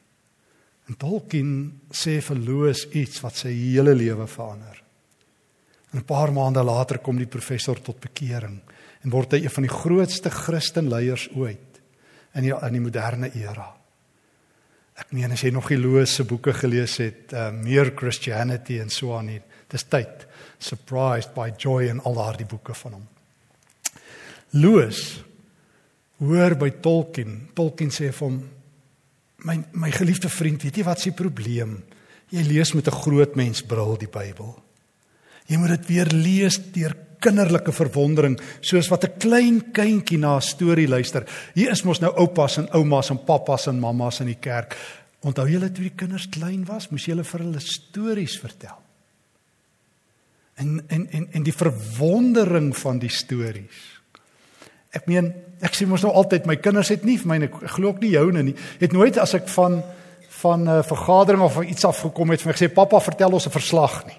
En 0.88 0.96
Tolkien 0.96 1.80
sê 1.92 2.20
verloos 2.20 2.88
iets 2.90 3.20
wat 3.20 3.36
sy 3.36 3.48
hele 3.48 3.94
lewe 3.94 4.26
verander. 4.26 4.79
En 5.90 5.98
'n 5.98 6.04
paar 6.04 6.32
maande 6.32 6.62
later 6.62 6.98
kom 6.98 7.16
die 7.16 7.26
professor 7.26 7.80
tot 7.80 8.00
bekering 8.00 8.60
en 9.02 9.10
word 9.10 9.32
hy 9.32 9.42
een 9.42 9.50
van 9.50 9.62
die 9.62 9.76
grootste 9.76 10.30
Christenleiers 10.30 11.28
ooit 11.34 11.80
in 12.34 12.42
die 12.42 12.54
in 12.54 12.72
die 12.72 12.80
moderne 12.80 13.30
era. 13.34 13.76
Ek 14.94 15.12
meen 15.12 15.32
as 15.32 15.42
jy 15.42 15.50
nog 15.50 15.68
die 15.68 15.78
Loos 15.78 16.14
se 16.14 16.24
boeke 16.24 16.52
gelees 16.52 16.98
het, 17.00 17.32
uh, 17.32 17.50
Mere 17.50 17.92
Christianity 17.96 18.80
en 18.80 18.90
so 18.90 19.16
aan 19.16 19.26
nie, 19.26 19.40
dis 19.68 19.86
tyd. 19.88 20.26
Surprised 20.58 21.34
by 21.34 21.50
Joy 21.56 21.88
en 21.88 22.02
al 22.04 22.14
daardie 22.14 22.46
boeke 22.46 22.74
van 22.74 22.92
hom. 22.92 23.06
Loos 24.60 25.24
hoor 26.18 26.56
by 26.58 26.70
Tolkien. 26.82 27.48
Tolkien 27.54 27.90
sê 27.90 28.10
vir 28.12 28.26
hom: 28.26 28.40
"My 29.44 29.56
my 29.72 29.90
geliefde 29.90 30.28
vriend, 30.28 30.62
weet 30.62 30.76
jy 30.76 30.84
wat 30.84 31.00
se 31.00 31.12
probleem? 31.12 31.82
Jy 32.30 32.42
lees 32.42 32.74
met 32.74 32.86
'n 32.86 33.00
groot 33.02 33.34
mens 33.36 33.62
bril 33.62 33.96
die 33.96 34.08
Bybel. 34.08 34.69
Jy 35.50 35.58
moet 35.58 35.74
dit 35.74 35.88
weer 35.90 36.10
lees 36.14 36.58
deur 36.74 36.94
kinderlike 37.20 37.72
verwondering 37.74 38.38
soos 38.64 38.88
wat 38.88 39.04
'n 39.04 39.18
klein 39.18 39.72
kindjie 39.72 40.18
na 40.18 40.36
'n 40.36 40.40
storie 40.42 40.88
luister. 40.88 41.26
Hier 41.54 41.70
is 41.70 41.82
mos 41.84 42.00
nou 42.00 42.12
oupas 42.16 42.58
en 42.58 42.68
oumas 42.72 43.10
en 43.10 43.24
pappas 43.24 43.66
en 43.66 43.80
mammas 43.80 44.20
in 44.20 44.26
die 44.26 44.40
kerk. 44.40 44.76
Onthou 45.20 45.48
julle 45.48 45.72
toe 45.72 45.84
die 45.84 45.96
kinders 45.96 46.28
klein 46.28 46.64
was, 46.64 46.90
moes 46.90 47.04
jy 47.04 47.12
hulle 47.12 47.24
vir 47.24 47.40
hulle 47.40 47.60
stories 47.60 48.38
vertel. 48.38 48.78
En 50.56 50.82
en 50.88 51.08
en 51.10 51.28
en 51.32 51.42
die 51.42 51.52
verwondering 51.52 52.76
van 52.76 52.98
die 52.98 53.10
stories. 53.10 54.00
Ek 54.92 55.06
meen, 55.06 55.34
ek 55.60 55.74
sê 55.74 55.86
mos 55.86 56.02
nou 56.02 56.12
altyd 56.12 56.46
my 56.46 56.56
kinders 56.56 56.88
het 56.88 57.04
nie 57.04 57.18
vir 57.18 57.28
my 57.28 57.42
ek 57.44 57.54
glo 57.74 57.88
ook 57.88 58.00
nie 58.00 58.10
joune 58.10 58.42
nie. 58.42 58.56
Het 58.80 58.92
nooit 58.92 59.18
as 59.18 59.34
ek 59.34 59.48
van 59.48 59.82
van 60.40 60.62
'n 60.62 60.68
uh, 60.68 60.82
vergadering 60.82 61.42
of 61.42 61.62
iets 61.62 61.84
afgekom 61.84 62.30
het 62.30 62.40
vir 62.40 62.52
my 62.52 62.56
gesê 62.56 62.72
pappa 62.72 63.00
vertel 63.00 63.32
ons 63.32 63.46
'n 63.46 63.50
verslag 63.50 64.06
nie. 64.06 64.16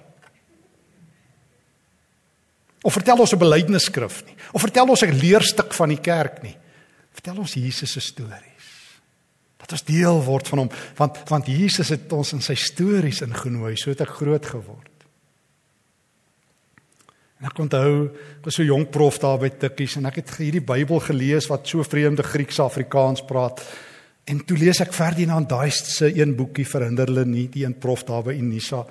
Of 2.82 2.94
vertel 2.94 3.20
ons 3.20 3.34
'n 3.34 3.38
belydenisskrif 3.38 4.26
nie. 4.26 4.36
Of 4.52 4.62
vertel 4.62 4.90
ons 4.90 5.02
'n 5.02 5.14
leerstuk 5.14 5.74
van 5.74 5.90
die 5.90 6.02
kerk 6.02 6.42
nie. 6.42 6.58
Vertel 7.12 7.38
ons 7.38 7.54
Jesus 7.54 7.92
se 7.92 8.00
stories. 8.00 8.68
Dat 9.58 9.72
ons 9.72 9.84
deel 9.84 10.24
word 10.24 10.48
van 10.48 10.58
hom 10.58 10.70
want 10.96 11.30
want 11.30 11.48
Jesus 11.48 11.90
het 11.90 12.12
ons 12.12 12.34
in 12.34 12.42
sy 12.42 12.56
stories 12.56 13.22
ingenooi, 13.22 13.76
so 13.76 13.90
het 13.90 14.02
ek 14.02 14.10
groot 14.10 14.46
geword. 14.46 14.88
En 17.40 17.48
ek 17.50 17.60
onthou, 17.60 18.06
ek 18.38 18.46
was 18.46 18.56
so 18.56 18.64
jonk 18.64 18.92
prof 18.92 19.18
daar 19.18 19.40
by 19.42 19.50
Tikkies 19.50 19.96
en 19.96 20.06
ek 20.06 20.16
het 20.22 20.36
hierdie 20.38 20.62
Bybel 20.62 21.00
gelees 21.00 21.48
wat 21.50 21.68
so 21.68 21.84
vreemde 21.84 22.24
Grieks 22.24 22.60
Afrikaans 22.60 23.24
praat. 23.26 23.64
En 24.30 24.38
toe 24.46 24.58
lees 24.58 24.80
ek 24.84 24.94
Ferdinand 24.94 25.50
Duist 25.50 25.90
se 25.96 26.12
een 26.14 26.36
boekie 26.38 26.66
verhinder 26.68 27.10
hulle 27.10 27.26
nie 27.26 27.48
die 27.50 27.64
een 27.66 27.74
prof 27.82 28.04
daar 28.06 28.24
by 28.28 28.36
Unisa 28.38 28.84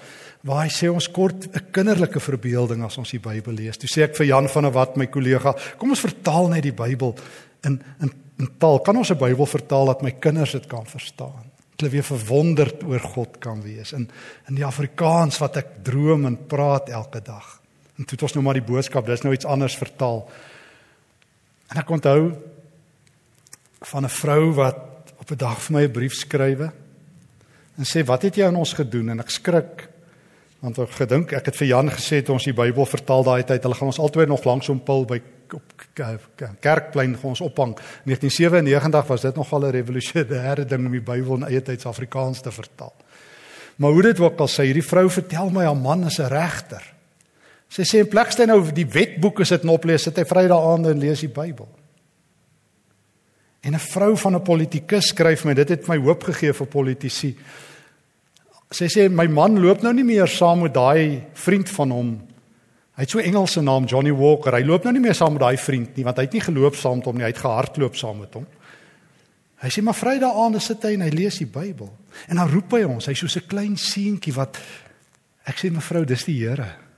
waar 0.49 0.65
hy 0.65 0.71
sê 0.73 0.89
ons 0.91 1.11
kort 1.13 1.47
'n 1.47 1.71
kinderlike 1.71 2.21
verbeelding 2.21 2.83
as 2.85 2.99
ons 2.99 3.11
die 3.11 3.21
Bybel 3.21 3.53
lees. 3.53 3.77
Toe 3.77 3.89
sê 3.89 4.03
ek 4.03 4.17
vir 4.17 4.27
Jan 4.27 4.49
van 4.49 4.65
der 4.65 4.73
Walt 4.73 4.97
my 4.97 5.07
kollega, 5.07 5.55
kom 5.79 5.91
ons 5.91 6.01
vertaal 6.01 6.49
net 6.49 6.63
die 6.63 6.73
Bybel 6.73 7.15
in 7.65 7.83
in 8.01 8.13
in 8.39 8.49
taal. 8.59 8.81
Kan 8.81 8.97
ons 8.97 9.11
'n 9.11 9.19
Bybel 9.19 9.47
vertaal 9.47 9.87
dat 9.87 10.03
my 10.03 10.13
kinders 10.13 10.53
dit 10.53 10.67
kan 10.67 10.87
verstaan? 10.87 11.45
Hulle 11.77 11.91
weer 11.91 12.03
verwonderd 12.03 12.83
oor 12.85 13.01
God 13.01 13.39
kan 13.39 13.63
wees 13.63 13.93
in 13.93 14.11
in 14.49 14.55
die 14.55 14.65
Afrikaans 14.65 15.39
wat 15.39 15.57
ek 15.57 15.85
droom 15.85 16.27
en 16.27 16.47
praat 16.47 16.89
elke 16.89 17.21
dag. 17.21 17.61
En 17.99 18.05
toe 18.05 18.17
het 18.17 18.23
ons 18.23 18.35
nou 18.35 18.45
maar 18.45 18.55
die 18.55 18.73
boodskap, 18.73 19.07
dis 19.07 19.23
nou 19.23 19.35
iets 19.35 19.45
anders 19.45 19.77
vertaal. 19.77 20.31
En 21.69 21.77
ek 21.77 21.91
onthou 21.91 22.35
van 23.81 24.05
'n 24.05 24.09
vrou 24.09 24.53
wat 24.53 24.90
op 25.31 25.37
'n 25.37 25.45
dag 25.45 25.63
vir 25.63 25.73
my 25.73 25.83
'n 25.85 25.93
brief 25.93 26.15
skrywe 26.15 26.73
en 27.79 27.85
sê 27.85 28.05
wat 28.05 28.23
het 28.23 28.37
jy 28.37 28.45
aan 28.45 28.57
ons 28.57 28.73
gedoen? 28.73 29.11
En 29.11 29.21
ek 29.21 29.31
skrik 29.31 29.89
want 30.61 30.79
ek 30.79 30.91
gedink 30.91 31.33
ek 31.33 31.47
het 31.47 31.57
vir 31.57 31.67
Jan 31.67 31.89
gesê 31.89 32.23
toe 32.23 32.35
ons 32.35 32.45
die 32.45 32.53
Bybel 32.53 32.85
vertaal 32.85 33.23
daai 33.23 33.45
tyd 33.45 33.63
hulle 33.63 33.75
gaan 33.75 33.87
ons 33.87 33.99
altyd 33.99 34.29
nog 34.29 34.45
langs 34.45 34.67
hom 34.67 34.81
pil 34.81 35.05
by 35.05 35.23
op 35.53 35.63
kerkplein 36.61 37.17
gaan 37.17 37.31
ons 37.31 37.41
ophang. 37.41 37.75
1997 38.05 39.07
was 39.07 39.21
dit 39.21 39.37
nogal 39.37 39.65
'n 39.65 39.73
revolusionêre 39.73 40.65
ding 40.67 40.87
om 40.87 40.93
die 40.93 41.01
Bybel 41.01 41.35
in 41.37 41.45
eie 41.45 41.63
tyds 41.63 41.87
Afrikaans 41.87 42.41
te 42.41 42.51
vertaal. 42.51 42.95
Maar 43.77 43.91
hoe 43.91 44.03
dit 44.03 44.21
ook 44.21 44.39
al 44.41 44.49
sê 44.49 44.63
hierdie 44.65 44.87
vrou 44.87 45.11
vertel 45.11 45.51
my 45.51 45.65
haar 45.65 45.77
man 45.77 46.07
is 46.07 46.19
'n 46.19 46.29
regter. 46.29 46.83
Sy 47.69 47.83
sê 47.83 47.99
in 47.99 48.09
plekste 48.09 48.47
nou 48.47 48.73
die 48.73 48.87
wetboeke 48.87 49.45
sit 49.45 49.63
en 49.63 49.69
oplees 49.69 50.03
sit 50.03 50.17
hy 50.17 50.25
Vrydag 50.25 50.65
aande 50.65 50.91
en 50.91 50.99
lees 50.99 51.21
die 51.21 51.29
Bybel 51.29 51.80
En 53.71 53.77
'n 53.77 53.79
vrou 53.79 54.17
van 54.19 54.35
'n 54.35 54.43
politikus 54.43 55.07
skryf 55.07 55.45
my, 55.45 55.55
dit 55.55 55.69
het 55.69 55.87
my 55.87 55.97
hoop 55.97 56.23
gegee 56.23 56.53
vir 56.53 56.67
politici. 56.67 57.37
Sy 58.71 58.87
sê 58.87 59.11
my 59.11 59.27
man 59.27 59.61
loop 59.61 59.83
nou 59.83 59.95
nie 59.95 60.05
meer 60.05 60.27
saam 60.27 60.63
met 60.63 60.75
daai 60.75 61.23
vriend 61.33 61.71
van 61.71 61.91
hom. 61.91 62.21
Hy 62.97 63.03
het 63.03 63.11
so 63.11 63.19
'n 63.19 63.25
Engelse 63.25 63.61
naam, 63.61 63.85
Johnny 63.85 64.13
Walker. 64.13 64.53
Hy 64.53 64.65
loop 64.65 64.83
nou 64.83 64.93
nie 64.93 65.01
meer 65.01 65.15
saam 65.15 65.33
met 65.33 65.43
daai 65.43 65.57
vriend 65.57 65.97
nie, 65.97 66.05
want 66.05 66.17
hy 66.17 66.23
het 66.23 66.33
nie 66.33 66.41
geloop 66.41 66.75
saam 66.75 66.97
met 66.97 67.05
hom 67.05 67.15
nie, 67.15 67.23
hy 67.23 67.31
het 67.31 67.39
gehardloop 67.39 67.97
saam 67.97 68.19
met 68.19 68.35
hom. 68.35 68.47
Hy 69.61 69.69
sê 69.69 69.83
maar 69.83 69.95
Vrydag 69.95 70.35
aande 70.35 70.61
sit 70.61 70.83
hy 70.83 70.93
en 70.93 71.01
hy 71.01 71.11
lees 71.11 71.39
die 71.39 71.47
Bybel. 71.47 71.97
En 72.29 72.37
dan 72.37 72.51
roep 72.51 72.73
hy 72.73 72.83
ons, 72.83 73.07
hy's 73.07 73.19
so 73.19 73.27
'n 73.27 73.47
klein 73.47 73.77
seentjie 73.77 74.35
wat 74.35 74.59
ek 75.45 75.57
sê 75.57 75.71
mevrou, 75.71 76.05
dis 76.05 76.25
die 76.25 76.47
Here. 76.47 76.90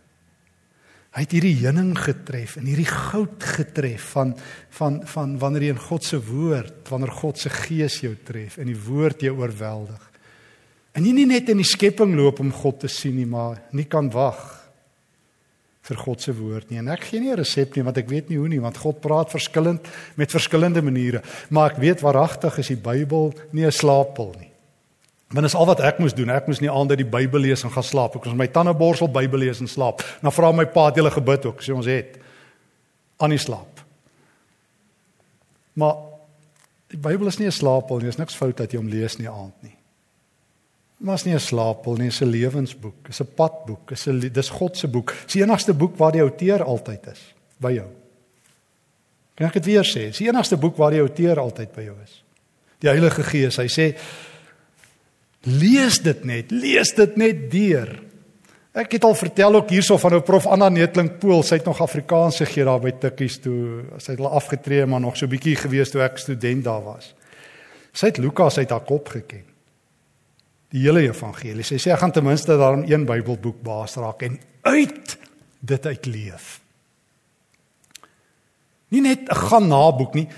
Hy 1.12 1.26
het 1.26 1.34
hierdie 1.36 1.58
heuning 1.60 1.90
getref 2.00 2.54
en 2.56 2.68
hierdie 2.70 2.88
goud 2.88 3.44
getref 3.44 4.14
van 4.14 4.32
van 4.78 5.02
van 5.12 5.34
wanneer 5.40 5.66
jy 5.66 5.74
in 5.74 5.82
God 5.88 6.06
se 6.08 6.16
woord, 6.24 6.88
wanneer 6.88 7.12
God 7.18 7.38
se 7.38 7.52
gees 7.52 7.98
jou 8.00 8.14
tref 8.24 8.56
en 8.56 8.70
die 8.70 8.78
woord 8.86 9.20
jou 9.20 9.34
oorweldig. 9.36 10.06
En 10.96 11.04
jy 11.04 11.12
nie 11.12 11.28
net 11.28 11.50
in 11.52 11.60
die 11.60 11.68
skepping 11.68 12.14
loop 12.16 12.40
om 12.40 12.52
God 12.52 12.80
te 12.84 12.88
sien 12.88 13.16
nie, 13.16 13.28
maar 13.28 13.60
nie 13.76 13.84
kan 13.84 14.08
wag 14.12 14.40
vir 15.82 16.00
God 16.00 16.22
se 16.24 16.32
woord 16.36 16.70
nie. 16.70 16.78
En 16.80 16.88
ek 16.94 17.04
gee 17.10 17.20
nie 17.20 17.32
'n 17.32 17.40
resep 17.42 17.76
nie 17.76 17.84
want 17.84 17.98
ek 17.98 18.08
weet 18.08 18.30
nie 18.30 18.38
hoe 18.38 18.48
nie, 18.48 18.60
want 18.60 18.78
God 18.78 19.00
praat 19.00 19.30
verskillend 19.30 19.84
met 20.16 20.30
verskillende 20.30 20.82
maniere, 20.82 21.22
maar 21.50 21.72
ek 21.72 21.78
weet 21.78 22.00
waaragtig 22.00 22.58
is 22.58 22.68
die 22.68 22.76
Bybel 22.76 23.34
nie 23.52 23.66
'n 23.66 23.72
slaappil 23.72 24.34
nie. 24.38 24.51
Want 25.32 25.46
dis 25.46 25.54
al 25.56 25.66
wat 25.66 25.80
ek 25.80 25.98
moes 25.98 26.14
doen. 26.14 26.30
Ek 26.30 26.46
moes 26.46 26.60
nie 26.60 26.70
aande 26.70 26.96
die 27.00 27.08
Bybel 27.08 27.40
lees 27.46 27.64
en 27.64 27.72
gaan 27.72 27.86
slaap. 27.86 28.16
Ek 28.18 28.26
moes 28.28 28.36
my 28.36 28.48
tande 28.52 28.74
borsel, 28.76 29.08
Bybel 29.08 29.46
lees 29.46 29.62
en 29.64 29.70
slaap. 29.70 30.04
Dan 30.20 30.34
vra 30.34 30.52
my 30.52 30.66
pa 30.68 30.90
het 30.90 31.00
jy 31.00 31.10
gebid 31.10 31.46
ook, 31.48 31.62
sê 31.64 31.72
ons 31.72 31.88
het 31.88 32.18
aan 33.22 33.32
die 33.32 33.40
slaap. 33.40 33.80
Maar 35.80 35.94
die 36.92 37.00
Bybel 37.00 37.30
is 37.32 37.38
nie 37.38 37.46
'n 37.46 37.52
slaappil 37.52 37.98
nie. 37.98 38.06
Dis 38.06 38.18
niks 38.18 38.36
fout 38.36 38.56
dat 38.56 38.72
jy 38.72 38.78
hom 38.78 38.88
lees 38.88 39.18
nie 39.18 39.28
aand 39.28 39.62
nie. 39.62 39.76
Maar 41.00 41.14
is 41.14 41.24
nie 41.24 41.34
'n 41.34 41.40
slaappil 41.40 41.96
nie, 41.96 42.08
dis 42.08 42.20
'n 42.20 42.30
lewensboek, 42.30 43.06
dis 43.06 43.20
'n 43.20 43.34
padboek, 43.34 43.88
dis 43.88 44.06
'n 44.06 44.32
dis 44.32 44.48
God 44.48 44.76
se 44.76 44.88
boek. 44.88 45.14
Dis 45.24 45.32
die 45.32 45.42
enigste 45.42 45.74
boek 45.74 45.96
waar 45.96 46.12
die 46.12 46.22
outeur 46.22 46.62
altyd 46.62 47.06
is 47.06 47.34
by 47.58 47.72
jou. 47.72 47.88
Kan 49.34 49.46
ek 49.46 49.52
dit 49.52 49.64
weer 49.64 49.84
sê? 49.84 50.10
Dis 50.10 50.18
die 50.18 50.28
enigste 50.28 50.56
boek 50.56 50.76
waar 50.76 50.90
die 50.90 51.00
outeur 51.00 51.40
altyd 51.40 51.72
by 51.72 51.82
jou 51.82 51.96
is. 52.04 52.22
Die 52.78 52.88
Heilige 52.88 53.22
Gees, 53.22 53.56
hy 53.56 53.66
sê 53.66 53.96
Lees 55.42 55.98
dit 56.02 56.24
net, 56.24 56.50
lees 56.54 56.92
dit 56.94 57.16
net 57.18 57.50
deur. 57.50 57.90
Ek 58.72 58.94
het 58.94 59.04
al 59.04 59.16
vertel 59.18 59.58
ook 59.58 59.72
hierso 59.74 59.98
van 59.98 60.14
'n 60.14 60.22
prof 60.22 60.46
Anna 60.46 60.68
Netling 60.68 61.18
Pool, 61.18 61.42
sy 61.42 61.56
het 61.56 61.64
nog 61.64 61.80
Afrikaans 61.80 62.36
gegee 62.36 62.64
daar 62.64 62.80
by 62.80 62.90
Tikkies 62.90 63.38
toe. 63.40 63.84
Sy 63.98 64.12
het 64.12 64.20
al 64.20 64.30
afgetree 64.30 64.86
maar 64.86 65.00
nog 65.00 65.16
so 65.16 65.26
bietjie 65.26 65.56
gewees 65.56 65.90
toe 65.90 66.02
ek 66.02 66.18
student 66.18 66.64
daar 66.64 66.82
was. 66.82 67.14
Sy 67.92 68.06
het 68.06 68.18
Lukas 68.18 68.58
uit 68.58 68.70
haar 68.70 68.84
kop 68.84 69.08
geken. 69.08 69.44
Die 70.70 70.80
hele 70.80 71.00
evangelie. 71.00 71.64
Sy 71.64 71.76
sê 71.76 71.92
ek 71.92 71.98
gaan 71.98 72.12
ten 72.12 72.24
minste 72.24 72.56
daarom 72.56 72.84
een 72.86 73.04
Bybelboek 73.04 73.62
baas 73.62 73.96
raak 73.96 74.22
en 74.22 74.40
uit 74.62 75.18
dit 75.60 75.86
uitleef. 75.86 76.60
Nie 78.88 79.00
net 79.00 79.28
'n 79.28 79.34
gaan 79.34 79.68
naboek 79.68 80.14
nie, 80.14 80.28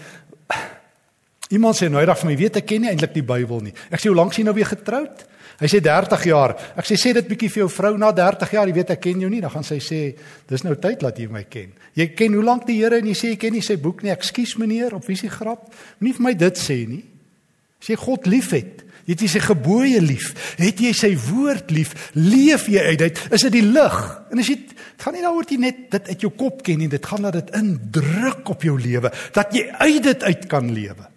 Iemand 1.55 1.79
sê 1.79 1.91
nou 1.93 2.03
eendag 2.03 2.19
vir 2.19 2.31
my, 2.31 2.37
weet 2.41 2.59
ek 2.61 2.67
ken 2.67 2.85
nie 2.85 2.91
eintlik 2.91 3.15
die 3.15 3.25
Bybel 3.27 3.63
nie. 3.69 3.75
Ek 3.95 4.03
sê 4.03 4.11
hoe 4.11 4.19
lank 4.19 4.35
is 4.35 4.41
jy 4.41 4.47
nou 4.49 4.55
weer 4.57 4.69
getroud? 4.73 5.25
Hy 5.61 5.69
sê 5.71 5.79
30 5.85 6.25
jaar. 6.27 6.55
Ek 6.75 6.87
sê 6.89 6.97
sê 6.99 7.13
dit 7.15 7.27
bietjie 7.31 7.51
vir 7.53 7.63
jou 7.63 7.71
vrou 7.71 7.93
na 8.01 8.11
30 8.17 8.55
jaar, 8.57 8.71
jy 8.71 8.75
weet 8.75 8.95
ek 8.97 9.05
ken 9.07 9.23
jou 9.23 9.31
nie. 9.31 9.43
Dan 9.45 9.53
gaan 9.53 9.67
sy 9.67 9.79
sê, 9.83 10.01
dis 10.51 10.65
nou 10.67 10.75
tyd 10.83 11.05
dat 11.05 11.21
jy 11.21 11.29
my 11.31 11.45
ken. 11.51 11.71
Jy 11.95 12.09
ken 12.19 12.35
hoe 12.35 12.43
lank 12.47 12.67
die 12.67 12.81
Here 12.81 12.99
en 12.99 13.11
jy 13.11 13.15
sê 13.19 13.31
jy 13.35 13.39
ken 13.45 13.55
nie 13.55 13.63
sy 13.63 13.77
boek 13.79 14.03
nie. 14.03 14.11
Ekskuus 14.15 14.57
meneer, 14.59 14.97
op 14.99 15.07
wie 15.07 15.19
se 15.19 15.31
grap? 15.31 15.69
Moenie 16.01 16.17
vir 16.19 16.27
my 16.27 16.35
dit 16.41 16.59
sê 16.59 16.81
nie. 16.91 17.05
As 17.79 17.93
jy 17.93 18.01
God 18.03 18.27
liefhet, 18.27 18.83
het 19.05 19.21
jy 19.21 19.31
sy 19.31 19.45
gebooie 19.45 20.01
lief, 20.03 20.33
het 20.59 20.79
jy 20.81 20.91
sy 20.97 21.13
woord 21.29 21.71
lief, 21.77 21.93
leef 22.17 22.67
jy 22.73 22.83
uit 22.89 23.03
dit, 23.05 23.25
is 23.37 23.47
dit 23.47 23.59
die 23.61 23.67
lig. 23.69 23.99
En 24.33 24.41
as 24.41 24.49
jy 24.49 24.59
dit 24.65 25.03
gaan 25.05 25.13
nie 25.13 25.23
daaroor 25.23 25.51
jy 25.51 25.59
net 25.61 25.83
dit 25.93 26.15
uit 26.15 26.23
jou 26.25 26.31
kop 26.33 26.63
ken 26.65 26.81
nie, 26.81 26.89
dit 26.89 27.11
gaan 27.11 27.27
dat 27.29 27.37
dit 27.37 27.51
indruk 27.61 28.49
op 28.55 28.65
jou 28.65 28.79
lewe, 28.81 29.13
dat 29.37 29.53
jy 29.53 29.69
uit 29.85 30.07
dit 30.07 30.31
uit 30.33 30.47
kan 30.49 30.71
lewe 30.73 31.13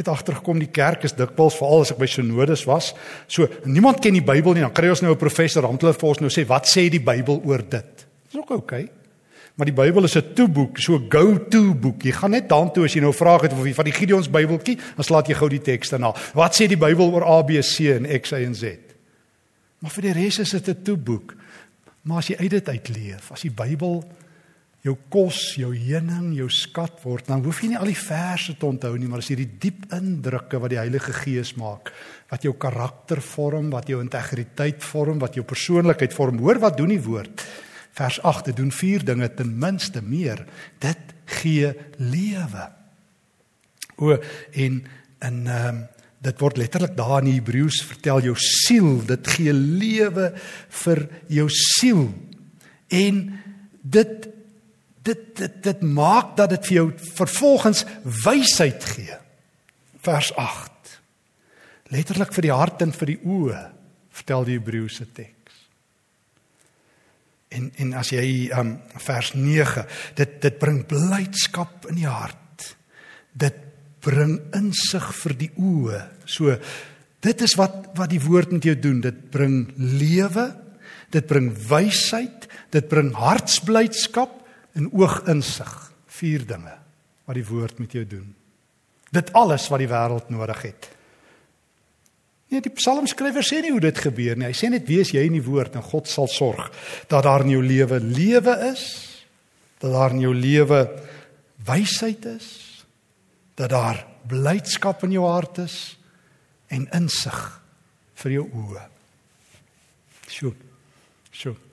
het 0.00 0.08
agtergekom 0.08 0.58
die 0.58 0.72
kerk 0.72 1.04
is 1.04 1.16
dikwels 1.16 1.58
veral 1.58 1.84
as 1.84 1.92
ek 1.94 2.00
by 2.00 2.08
synodes 2.10 2.64
was. 2.68 2.94
So 3.28 3.48
niemand 3.64 4.00
ken 4.00 4.16
die 4.16 4.24
Bybel 4.24 4.56
nie, 4.56 4.64
dan 4.64 4.72
kry 4.72 4.88
ons 4.88 5.02
nou 5.04 5.12
'n 5.12 5.20
professor 5.20 5.62
hulle 5.62 5.92
vir 5.92 6.08
ons 6.08 6.20
nou 6.20 6.30
sê 6.30 6.46
wat 6.46 6.66
sê 6.66 6.88
die 6.90 7.04
Bybel 7.04 7.42
oor 7.44 7.62
dit. 7.62 8.06
Dis 8.30 8.40
ook 8.40 8.50
oukei. 8.50 8.84
Okay. 8.84 9.00
Maar 9.60 9.68
die 9.68 9.76
Bybel 9.76 10.04
is 10.04 10.16
'n 10.16 10.32
toeboek, 10.34 10.78
so 10.78 10.94
'n 10.96 11.10
go-to 11.10 11.74
boek. 11.74 12.02
Jy 12.02 12.12
gaan 12.12 12.30
net 12.30 12.48
daartoe 12.48 12.84
as 12.84 12.94
jy 12.94 13.00
nou 13.00 13.12
vra 13.12 13.38
het 13.38 13.52
of 13.52 13.64
jy 13.64 13.74
van 13.74 13.84
die 13.84 13.92
Gideons 13.92 14.30
Bybeltjie, 14.30 14.78
dan 14.96 15.04
slaat 15.04 15.28
jy 15.28 15.34
gou 15.34 15.48
die 15.48 15.60
tekste 15.60 15.98
na. 15.98 16.14
Wat 16.34 16.54
sê 16.54 16.66
die 16.66 16.78
Bybel 16.78 17.12
oor 17.12 17.24
A 17.24 17.42
B 17.42 17.60
C 17.60 17.92
en 17.92 18.06
X 18.06 18.32
Y 18.32 18.44
en 18.44 18.54
Z? 18.54 18.78
Maar 19.80 19.90
vir 19.90 20.02
die 20.02 20.12
res 20.12 20.38
is 20.38 20.50
dit 20.50 20.68
'n 20.68 20.82
toeboek. 20.82 21.34
Maar 22.02 22.18
as 22.18 22.28
jy 22.28 22.36
uit 22.36 22.50
dit 22.50 22.68
uitleef, 22.68 23.32
as 23.32 23.42
die 23.42 23.50
Bybel 23.50 24.04
jou 24.84 24.94
kos, 25.12 25.38
jou 25.60 25.70
heuning, 25.76 26.30
jou 26.38 26.48
skat 26.52 27.02
word, 27.04 27.26
dan 27.28 27.42
hoef 27.44 27.60
jy 27.60 27.72
nie 27.72 27.80
al 27.80 27.90
die 27.90 27.98
verse 27.98 28.54
te 28.56 28.66
onthou 28.68 28.94
nie, 28.96 29.10
maar 29.10 29.20
as 29.20 29.28
jy 29.28 29.36
die 29.42 29.50
diep 29.60 29.90
indrukke 29.92 30.60
wat 30.62 30.72
die 30.72 30.80
Heilige 30.80 31.12
Gees 31.18 31.52
maak, 31.60 31.92
wat 32.32 32.46
jou 32.46 32.54
karakter 32.60 33.20
vorm, 33.24 33.68
wat 33.74 33.90
jou 33.92 34.00
integriteit 34.00 34.80
vorm, 34.84 35.20
wat 35.20 35.36
jou 35.36 35.44
persoonlikheid 35.44 36.16
vorm. 36.16 36.40
Hoor 36.40 36.62
wat 36.62 36.78
doen 36.80 36.94
die 36.94 37.02
woord? 37.04 37.44
Vers 37.98 38.20
8, 38.24 38.48
dit 38.48 38.60
doen 38.62 38.72
vier 38.72 39.04
dinge 39.04 39.28
ten 39.36 39.52
minste 39.60 40.00
meer. 40.00 40.46
Dit 40.80 41.12
gee 41.40 41.74
lewe. 42.00 42.68
O 44.00 44.16
en 44.16 44.84
in 45.20 45.40
ehm 45.46 45.68
um, 45.68 45.88
dit 46.20 46.42
word 46.42 46.58
letterlik 46.60 46.92
daar 46.98 47.22
in 47.22 47.30
Hebreëus 47.32 47.78
vertel 47.88 48.26
jou 48.26 48.34
siel, 48.36 48.98
dit 49.08 49.28
gee 49.34 49.54
lewe 49.56 50.26
vir 50.82 50.98
jou 51.32 51.46
siel. 51.48 52.02
En 52.92 53.22
dit 53.80 54.28
dit 55.02 55.36
dit 55.36 55.62
dit 55.64 55.82
maak 55.82 56.34
dat 56.36 56.52
dit 56.54 56.66
vir 56.70 56.76
jou 56.76 56.86
vervolgens 57.16 57.84
wysheid 58.24 58.84
gee. 58.94 59.16
Vers 60.04 60.32
8. 60.36 60.96
Letterlik 61.94 62.34
vir 62.36 62.48
die 62.48 62.54
hart 62.54 62.84
en 62.84 62.92
vir 62.94 63.14
die 63.14 63.20
oë, 63.24 63.62
vertel 64.20 64.46
die 64.46 64.58
Hebreëse 64.58 65.08
teks. 65.16 65.56
En 67.56 67.70
en 67.82 67.96
as 67.98 68.12
jy 68.14 68.50
um 68.56 68.76
vers 69.06 69.32
9, 69.34 69.86
dit 70.20 70.36
dit 70.44 70.60
bring 70.60 70.84
blydskap 70.86 71.88
in 71.90 71.98
die 72.02 72.10
hart. 72.10 72.70
Dit 73.32 73.66
bring 74.04 74.38
insig 74.56 75.10
vir 75.22 75.36
die 75.36 75.50
oë. 75.56 76.04
So 76.24 76.54
dit 77.20 77.42
is 77.44 77.56
wat 77.60 77.90
wat 77.98 78.12
die 78.12 78.22
woord 78.22 78.54
met 78.54 78.68
jou 78.68 78.76
doen. 78.78 79.00
Dit 79.04 79.30
bring 79.32 79.64
lewe, 79.76 80.50
dit 81.10 81.26
bring 81.26 81.50
wysheid, 81.68 82.46
dit 82.70 82.86
bring 82.88 83.10
hartsblydskap 83.16 84.39
en 84.78 84.90
ooginsig. 84.92 85.72
Vier 86.20 86.44
dinge 86.46 86.76
wat 87.28 87.38
die 87.38 87.46
woord 87.46 87.78
met 87.78 87.92
jou 87.94 88.04
doen. 88.08 88.26
Dit 89.10 89.32
alles 89.38 89.68
wat 89.70 89.82
die 89.82 89.90
wêreld 89.90 90.30
nodig 90.30 90.64
het. 90.66 90.88
Nee, 92.50 92.62
die 92.64 92.72
psalmskrywer 92.74 93.46
sê 93.46 93.60
nie 93.62 93.70
hoe 93.70 93.82
dit 93.82 93.98
gebeur 94.02 94.38
nie. 94.38 94.48
Hy 94.50 94.56
sê 94.58 94.70
net 94.72 94.88
wees 94.90 95.12
jy 95.14 95.22
in 95.28 95.36
die 95.38 95.44
woord 95.44 95.78
en 95.78 95.86
God 95.86 96.10
sal 96.10 96.26
sorg 96.30 96.66
dat 97.10 97.22
daar 97.26 97.46
in 97.46 97.54
jou 97.54 97.62
lewe 97.62 98.00
lewe 98.02 98.56
is, 98.72 98.84
dat 99.78 99.94
daar 99.94 100.16
in 100.16 100.24
jou 100.24 100.34
lewe 100.34 100.82
wysheid 101.66 102.26
is, 102.32 102.50
dat 103.54 103.70
daar 103.70 104.02
blydskap 104.30 105.06
in 105.06 105.14
jou 105.14 105.26
hart 105.30 105.62
is 105.62 105.78
en 106.74 106.88
insig 106.98 107.40
vir 108.24 108.38
jou 108.40 108.46
oë. 108.50 108.86
Sjoe. 110.30 110.54
Sjoe. 111.30 111.69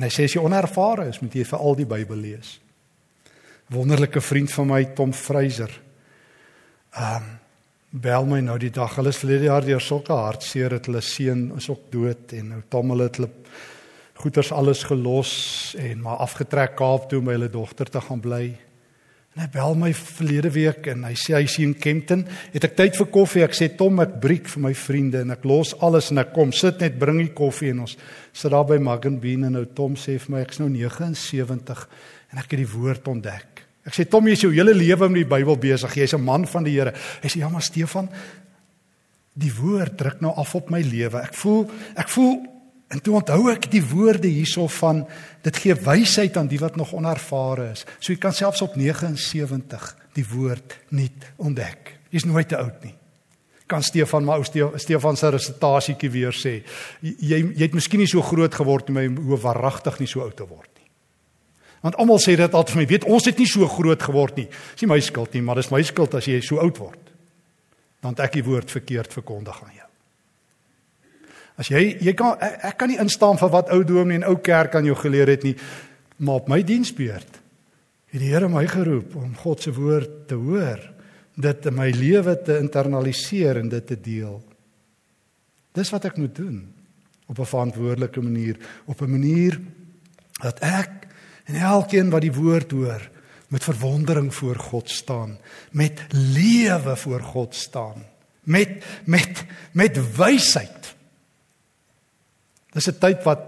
En 0.00 0.06
hy 0.06 0.08
sê 0.08 0.24
as 0.24 0.32
jy 0.32 0.40
onervare 0.40 1.10
is, 1.10 1.18
moet 1.20 1.34
jy 1.36 1.42
vir 1.44 1.60
al 1.60 1.74
die 1.76 1.84
Bybel 1.84 2.22
lees. 2.24 2.54
Wonderlike 3.68 4.22
vriend 4.24 4.48
van 4.54 4.70
my 4.70 4.78
Tom 4.96 5.12
Freyser. 5.12 5.74
Ehm 6.96 7.28
um, 7.28 7.36
bel 7.90 8.24
my 8.24 8.38
nou 8.40 8.54
die 8.62 8.70
dag. 8.70 8.94
Hulle 8.96 9.10
is 9.10 9.18
verlede 9.18 9.48
jaar 9.48 9.64
deur 9.66 9.82
sulke 9.82 10.14
hartseer 10.14 10.70
dat 10.76 10.86
hulle 10.86 11.02
seun 11.02 11.48
is 11.58 11.66
ook 11.68 11.88
dood 11.90 12.32
en 12.38 12.52
nou 12.54 12.60
Tom 12.70 12.94
hulle 12.94 13.08
het 13.08 13.18
hulle 13.18 13.28
goeders 14.22 14.52
alles 14.54 14.84
gelos 14.86 15.32
en 15.74 16.04
maar 16.04 16.22
afgetrek 16.22 16.78
Kaap 16.78 17.08
toe 17.10 17.18
om 17.18 17.28
by 17.28 17.34
hulle 17.34 17.50
dogter 17.50 17.90
te 17.90 18.00
gaan 18.06 18.22
bly. 18.22 18.44
En 19.36 19.44
hy 19.44 19.46
bel 19.54 19.76
my 19.78 19.92
verlede 19.94 20.50
week 20.50 20.88
en 20.90 21.04
hy 21.06 21.12
sê 21.14 21.36
hy 21.36 21.44
sien 21.46 21.70
Kempton, 21.78 22.24
het 22.50 22.64
ek 22.66 22.74
tyd 22.74 22.96
vir 22.98 23.06
koffie? 23.14 23.44
Ek 23.46 23.54
sê 23.54 23.68
Tom, 23.78 24.00
ek 24.02 24.16
breek 24.22 24.50
vir 24.50 24.64
my 24.64 24.72
vriende 24.74 25.20
en 25.22 25.30
ek 25.36 25.46
los 25.46 25.70
alles 25.86 26.10
en 26.10 26.18
ek 26.24 26.32
kom 26.34 26.50
sit 26.50 26.82
net 26.82 26.98
bring 26.98 27.20
die 27.22 27.30
koffie 27.30 27.70
en 27.70 27.84
ons 27.84 27.94
sit 27.94 28.50
daar 28.50 28.66
by 28.66 28.80
Mug 28.82 29.06
and 29.06 29.22
Bean 29.22 29.46
en 29.46 29.54
nou 29.54 29.62
Tom 29.70 29.94
sê 29.94 30.16
vir 30.18 30.34
my 30.34 30.42
ek's 30.42 30.58
nou 30.58 30.66
79 30.74 31.86
en 32.34 32.42
ek 32.42 32.50
het 32.50 32.58
die 32.58 32.68
woord 32.74 33.06
ontdek. 33.14 33.62
Ek 33.86 33.94
sê 33.94 34.08
Tom, 34.10 34.26
jy 34.26 34.34
is 34.34 34.44
jou 34.48 34.50
hele 34.52 34.74
lewe 34.74 35.06
met 35.08 35.22
die 35.22 35.30
Bybel 35.30 35.62
besig. 35.62 35.94
Jy's 35.94 36.14
'n 36.18 36.26
man 36.26 36.44
van 36.46 36.66
die 36.66 36.74
Here. 36.74 36.92
Hy 37.22 37.28
sê 37.28 37.38
ja, 37.38 37.48
maar 37.48 37.62
Stefan, 37.62 38.10
die 39.34 39.52
woord 39.54 39.96
druk 39.96 40.20
nou 40.20 40.34
af 40.34 40.54
op 40.54 40.70
my 40.70 40.82
lewe. 40.82 41.22
Ek 41.22 41.34
voel 41.34 41.70
ek 41.94 42.08
voel 42.08 42.49
en 42.90 43.00
toe 43.00 43.14
onthou 43.20 43.44
ek 43.52 43.68
die 43.70 43.82
woorde 43.86 44.28
hierso 44.30 44.66
van 44.80 45.04
dit 45.46 45.58
gee 45.62 45.76
wysheid 45.78 46.36
aan 46.36 46.50
die 46.50 46.58
wat 46.58 46.76
nog 46.76 46.92
onervare 46.96 47.70
is. 47.74 47.84
So 47.98 48.12
jy 48.12 48.18
kan 48.22 48.34
selfs 48.34 48.64
op 48.66 48.74
79 48.78 49.84
die 50.18 50.26
woord 50.26 50.74
nuut 50.96 51.28
ontdek. 51.38 51.94
Jy's 52.10 52.26
nooit 52.26 52.50
te 52.50 52.58
oud 52.58 52.82
nie. 52.82 52.96
Kan 53.70 53.84
Stefan 53.86 54.26
maar 54.26 54.42
ou 54.42 54.74
Stefan 54.82 55.16
se 55.16 55.30
resitasietjie 55.30 56.10
weer 56.10 56.34
sê. 56.34 56.56
Jy 57.06 57.38
jy 57.38 57.62
het 57.62 57.76
miskien 57.78 58.02
nie 58.02 58.10
so 58.10 58.24
groot 58.26 58.54
geword 58.58 58.88
nie, 58.88 58.96
maar 58.96 59.06
jy 59.06 59.12
hoef 59.30 59.44
waaragtig 59.46 60.00
nie 60.02 60.10
so 60.10 60.24
oud 60.26 60.34
te 60.36 60.46
word. 60.48 60.70
Want 61.80 61.96
almal 61.96 62.18
sê 62.20 62.34
dit 62.36 62.54
altyd 62.54 62.74
vir 62.74 62.82
my, 62.82 62.86
weet 62.90 63.06
ons 63.08 63.28
het 63.30 63.38
nie 63.40 63.48
so 63.48 63.68
groot 63.70 64.02
geword 64.02 64.40
nie. 64.42 64.48
Dis 64.50 64.82
nie 64.84 64.90
my 64.90 64.98
skuld 65.04 65.36
nie, 65.36 65.44
maar 65.46 65.60
dis 65.62 65.70
my 65.72 65.80
skuld 65.86 66.18
as 66.18 66.26
jy 66.28 66.42
so 66.44 66.58
oud 66.60 66.82
word. 66.82 67.14
Dan 68.02 68.18
ek 68.20 68.34
die 68.36 68.44
woord 68.44 68.72
verkeerd 68.72 69.14
verkondig 69.14 69.62
aan 69.62 69.78
jou. 69.78 69.79
As 71.60 71.68
jy 71.68 71.98
jy 72.00 72.14
kan 72.16 72.38
ek, 72.40 72.56
ek 72.70 72.78
kan 72.80 72.88
nie 72.88 73.00
instaan 73.02 73.40
vir 73.40 73.52
wat 73.52 73.72
ou 73.74 73.82
dominee 73.84 74.22
en 74.22 74.28
ou 74.30 74.38
kerk 74.40 74.78
aan 74.78 74.88
jou 74.88 74.96
geleer 74.96 75.28
het 75.28 75.44
nie, 75.44 75.56
maar 76.24 76.42
op 76.42 76.48
my 76.52 76.62
diensbeurt 76.64 77.38
het 78.10 78.18
die 78.18 78.32
Here 78.32 78.48
my 78.50 78.64
geroep 78.66 79.14
om 79.20 79.36
God 79.38 79.62
se 79.62 79.70
woord 79.70 80.26
te 80.26 80.34
hoor, 80.34 80.80
dit 81.36 81.66
in 81.66 81.76
my 81.76 81.90
lewe 81.94 82.34
te 82.42 82.56
internaliseer 82.58 83.60
en 83.60 83.68
dit 83.70 83.86
te 83.86 83.96
deel. 83.96 84.40
Dis 85.76 85.92
wat 85.94 86.08
ek 86.10 86.18
moet 86.18 86.34
doen 86.34 86.64
op 87.30 87.38
'n 87.38 87.46
verantwoordelike 87.46 88.20
manier, 88.20 88.56
op 88.86 89.00
'n 89.02 89.10
manier 89.10 89.60
dat 90.42 90.58
ek 90.60 91.00
En 91.50 91.56
elkeen 91.56 92.10
wat 92.10 92.22
die 92.22 92.34
woord 92.34 92.70
hoor, 92.70 93.02
met 93.50 93.64
verwondering 93.64 94.34
voor 94.34 94.56
God 94.56 94.90
staan, 94.90 95.38
met 95.70 96.06
lewe 96.14 96.96
voor 96.96 97.20
God 97.20 97.54
staan, 97.54 98.06
met 98.42 98.84
met 99.04 99.44
met 99.72 99.98
wysheid. 100.16 100.79
Dis 102.72 102.88
'n 102.88 102.98
tyd 102.98 103.24
wat 103.24 103.40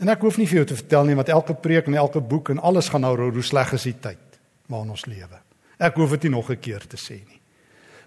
en 0.00 0.08
ek 0.08 0.20
hoef 0.20 0.38
nie 0.38 0.46
vir 0.46 0.56
jou 0.56 0.66
te 0.66 0.76
vertel 0.76 1.04
nie 1.04 1.14
wat 1.14 1.28
elke 1.28 1.54
preek 1.54 1.86
en 1.86 1.94
elke 1.94 2.20
boek 2.20 2.50
en 2.50 2.58
alles 2.58 2.88
gaan 2.88 3.00
nou 3.00 3.30
hoe 3.30 3.42
sleg 3.42 3.72
is 3.72 3.82
die 3.82 4.00
tyd 4.00 4.18
waarin 4.66 4.90
ons 4.90 5.06
lewe. 5.06 5.38
Ek 5.78 5.94
hoef 5.94 6.10
dit 6.10 6.22
nie 6.22 6.30
nog 6.30 6.50
'n 6.50 6.60
keer 6.60 6.86
te 6.86 6.96
sê 6.96 7.20
nie. 7.26 7.40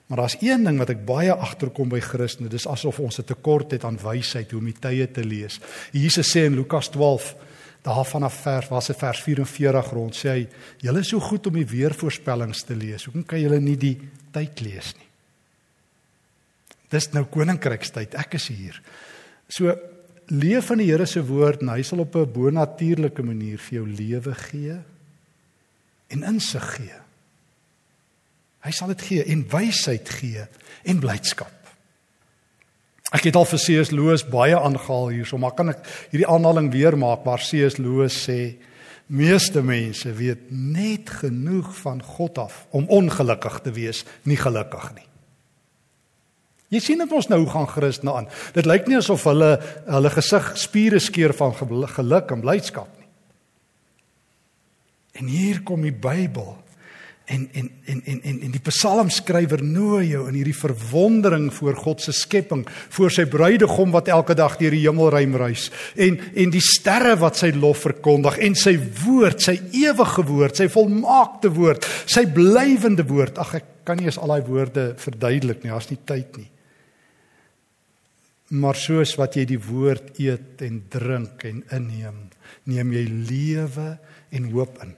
Maar 0.07 0.17
daar's 0.17 0.37
een 0.41 0.63
ding 0.63 0.77
wat 0.77 0.89
ek 0.89 1.05
baie 1.05 1.33
agterkom 1.33 1.89
by 1.89 1.99
Christene, 1.99 2.49
dis 2.49 2.67
asof 2.67 2.99
ons 2.99 3.19
'n 3.19 3.23
tekort 3.23 3.71
het 3.71 3.83
aan 3.83 3.97
wysheid 3.97 4.51
hoe 4.51 4.59
om 4.59 4.65
die 4.65 4.79
tye 4.79 5.11
te 5.11 5.23
lees. 5.23 5.59
Jesus 5.91 6.35
sê 6.35 6.45
in 6.45 6.55
Lukas 6.55 6.89
12 6.89 7.35
daar 7.85 8.05
vanaf 8.05 8.33
vers 8.41 8.67
was 8.67 8.87
dit 8.87 8.97
vers 8.97 9.21
44 9.21 9.89
rond 9.93 10.15
sê 10.17 10.29
hy 10.29 10.45
julle 10.81 11.03
is 11.05 11.11
so 11.13 11.21
goed 11.21 11.45
om 11.47 11.57
die 11.59 11.67
weervoorspellings 11.69 12.63
te 12.65 12.77
lees 12.77 13.05
hoekom 13.05 13.25
kan 13.29 13.41
julle 13.41 13.59
nie 13.61 13.77
die 13.77 13.95
tyd 14.33 14.63
lees 14.65 14.93
nie 14.97 15.09
dis 16.95 17.11
nou 17.13 17.27
koninkrykstyd 17.29 18.17
ek 18.21 18.39
is 18.39 18.47
hier 18.49 18.79
so 19.57 19.75
leef 20.27 20.69
van 20.71 20.81
die 20.81 20.89
Here 20.89 21.05
se 21.05 21.21
woord 21.25 21.61
en 21.61 21.73
hy 21.73 21.81
sal 21.83 21.99
op 21.99 22.15
'n 22.15 22.31
bonatuurlike 22.31 23.23
manier 23.23 23.57
vir 23.57 23.79
jou 23.79 23.87
lewe 23.87 24.33
gee 24.33 24.77
en 26.07 26.23
insig 26.23 26.65
gee 26.75 26.99
hy 28.65 28.71
sal 28.71 28.87
dit 28.87 29.01
gee 29.01 29.23
en 29.23 29.45
wysheid 29.49 30.09
gee 30.09 30.47
en 30.83 30.99
blydskap 30.99 31.65
Ek 33.13 33.29
het 33.29 33.35
al 33.37 33.45
vir 33.45 33.61
C.S. 33.61 33.91
Lewis 33.93 34.25
baie 34.27 34.57
aangehaal 34.57 35.11
hierso, 35.13 35.37
maar 35.37 35.53
kan 35.55 35.69
ek 35.71 35.85
hierdie 36.11 36.27
aanhaling 36.27 36.71
weer 36.73 36.97
maak 36.97 37.23
waar 37.23 37.39
C.S. 37.39 37.77
Lewis 37.77 38.17
sê 38.25 38.57
meeste 39.07 39.61
mense 39.61 40.09
weet 40.17 40.49
net 40.49 41.11
genoeg 41.21 41.69
van 41.83 42.01
God 42.01 42.41
af 42.41 42.65
om 42.75 42.89
ongelukkig 42.89 43.59
te 43.61 43.71
wees, 43.75 44.01
nie 44.25 44.39
gelukkig 44.39 44.89
nie. 44.97 45.07
Jy 46.73 46.81
sien 46.81 47.01
dit 47.01 47.11
ons 47.13 47.29
nou 47.29 47.41
gaan 47.51 47.67
Christene 47.69 48.13
aan. 48.13 48.29
Dit 48.55 48.65
lyk 48.65 48.87
nie 48.89 48.97
asof 48.97 49.27
hulle 49.29 49.55
hulle 49.85 50.11
gesig 50.13 50.51
spiere 50.59 50.99
skeur 50.99 51.35
van 51.37 51.53
geluk 51.55 52.31
en 52.33 52.43
blydskap 52.43 52.89
nie. 52.99 53.09
En 55.15 55.29
hier 55.31 55.61
kom 55.63 55.85
die 55.85 55.95
Bybel 55.95 56.55
En 57.25 57.49
en 57.51 57.71
en 57.85 58.01
en 58.05 58.21
en, 58.21 58.41
en 58.41 58.51
die 58.53 58.61
psalmskrywer 58.61 59.63
nooi 59.65 60.11
jou 60.11 60.27
in 60.29 60.35
hierdie 60.37 60.57
verwondering 60.57 61.47
voor 61.53 61.73
God 61.81 62.03
se 62.03 62.13
skepping, 62.13 62.61
voor 62.69 63.13
sy 63.13 63.25
bruidegom 63.25 63.89
wat 63.95 64.11
elke 64.13 64.35
dag 64.37 64.59
deur 64.59 64.75
die 64.75 64.83
hemelruim 64.83 65.33
reis 65.41 65.71
en 65.97 66.19
en 66.21 66.53
die 66.53 66.61
sterre 66.61 67.15
wat 67.17 67.41
sy 67.41 67.49
lof 67.57 67.81
verkondig 67.87 68.37
en 68.45 68.57
sy 68.61 68.75
woord, 69.01 69.41
sy 69.41 69.57
ewige 69.73 70.25
woord, 70.29 70.61
sy 70.61 70.69
volmaakte 70.69 71.49
woord, 71.55 71.87
sy 72.05 72.27
blywende 72.29 73.07
woord. 73.09 73.41
Ag 73.41 73.57
ek 73.57 73.71
kan 73.89 73.97
nie 73.97 74.05
eens 74.11 74.21
al 74.21 74.35
daai 74.35 74.45
woorde 74.45 74.91
verduidelik 75.01 75.63
nie, 75.63 75.73
daar's 75.73 75.89
nie 75.89 76.01
tyd 76.05 76.37
nie. 76.37 76.49
Maar 78.55 78.77
soos 78.79 79.15
wat 79.19 79.35
jy 79.35 79.45
die 79.49 79.61
woord 79.61 80.19
eet 80.21 80.61
en 80.63 80.83
drink 80.91 81.43
en 81.47 81.63
inneem, 81.75 82.19
neem 82.69 82.93
jy 82.93 83.05
lewe 83.09 83.87
en 84.35 84.51
hoop 84.53 84.77
in. 84.85 84.93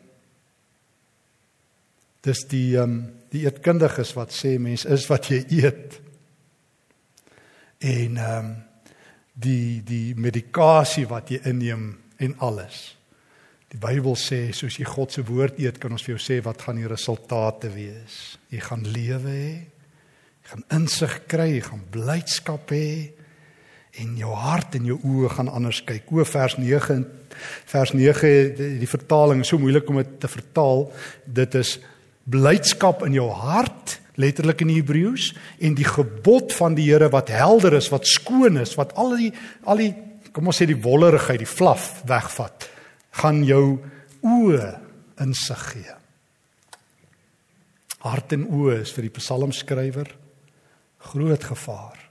Dis 2.28 2.44
die 2.52 2.76
ehm 2.76 2.98
um, 2.98 2.98
die 3.28 3.42
eetkundiges 3.44 4.14
wat 4.16 4.32
sê 4.32 4.54
mens 4.56 4.86
is 4.88 5.04
wat 5.12 5.28
jy 5.32 5.42
eet. 5.60 5.98
En 7.84 8.18
ehm 8.18 8.46
um, 8.46 8.54
die 9.38 9.84
die 9.86 10.16
medikasie 10.18 11.06
wat 11.10 11.30
jy 11.30 11.42
inneem 11.46 11.92
en 12.18 12.34
alles. 12.42 12.98
Die 13.70 13.78
Bybel 13.78 14.16
sê 14.18 14.48
soos 14.56 14.80
jy 14.80 14.88
God 14.88 15.14
se 15.14 15.22
woord 15.28 15.60
eet, 15.60 15.78
kan 15.78 15.94
ons 15.94 16.06
vir 16.06 16.16
jou 16.16 16.22
sê 16.24 16.40
wat 16.42 16.64
gaan 16.64 16.80
die 16.80 16.90
resultate 16.90 17.70
wees. 17.74 18.38
Jy 18.50 18.62
gaan 18.64 18.86
lewe 18.88 19.34
hê. 19.34 19.52
Jy 20.42 20.52
gaan 20.54 20.66
insig 20.80 21.18
kry, 21.30 21.50
jy 21.58 21.64
gaan 21.68 21.84
blydskap 21.92 22.72
hê 22.74 22.88
en 24.02 24.18
jou 24.20 24.34
hart 24.38 24.78
en 24.78 24.88
jou 24.88 24.98
oë 25.02 25.32
gaan 25.38 25.50
anders 25.50 25.82
kyk. 25.88 26.12
O 26.14 26.26
vers 26.28 26.58
9 26.60 27.00
vers 27.70 27.94
9 27.94 28.32
die, 28.58 28.72
die 28.82 28.90
vertaling 28.90 29.44
is 29.44 29.52
so 29.52 29.62
moeilik 29.62 29.90
om 29.92 30.00
dit 30.02 30.18
te 30.22 30.30
vertaal. 30.32 30.88
Dit 31.26 31.58
is 31.60 31.78
blydskap 32.28 33.06
in 33.08 33.16
jou 33.18 33.28
hart, 33.32 33.98
letterlik 34.18 34.64
in 34.66 34.74
Hebreëus 34.74 35.32
en 35.64 35.78
die 35.78 35.88
gebod 35.88 36.56
van 36.58 36.76
die 36.78 36.88
Here 36.90 37.12
wat 37.14 37.32
helder 37.34 37.78
is, 37.78 37.92
wat 37.94 38.10
skoon 38.10 38.60
is, 38.62 38.76
wat 38.80 38.96
al 38.98 39.16
die 39.20 39.32
al 39.66 39.84
die 39.84 39.94
kom 40.34 40.52
ons 40.52 40.60
sê 40.62 40.68
die 40.70 40.78
wollerigheid, 40.78 41.42
die 41.42 41.50
flaf 41.50 42.04
wegvat, 42.06 42.68
gaan 43.24 43.42
jou 43.48 43.80
oë 44.22 44.68
insig 45.24 45.64
gee. 45.72 45.96
Hart 48.06 48.36
en 48.38 48.46
oë 48.46 48.84
is 48.84 48.92
vir 48.94 49.08
die 49.08 49.16
psalmskrywer 49.16 50.12
groot 51.10 51.48
gevaar. 51.50 52.07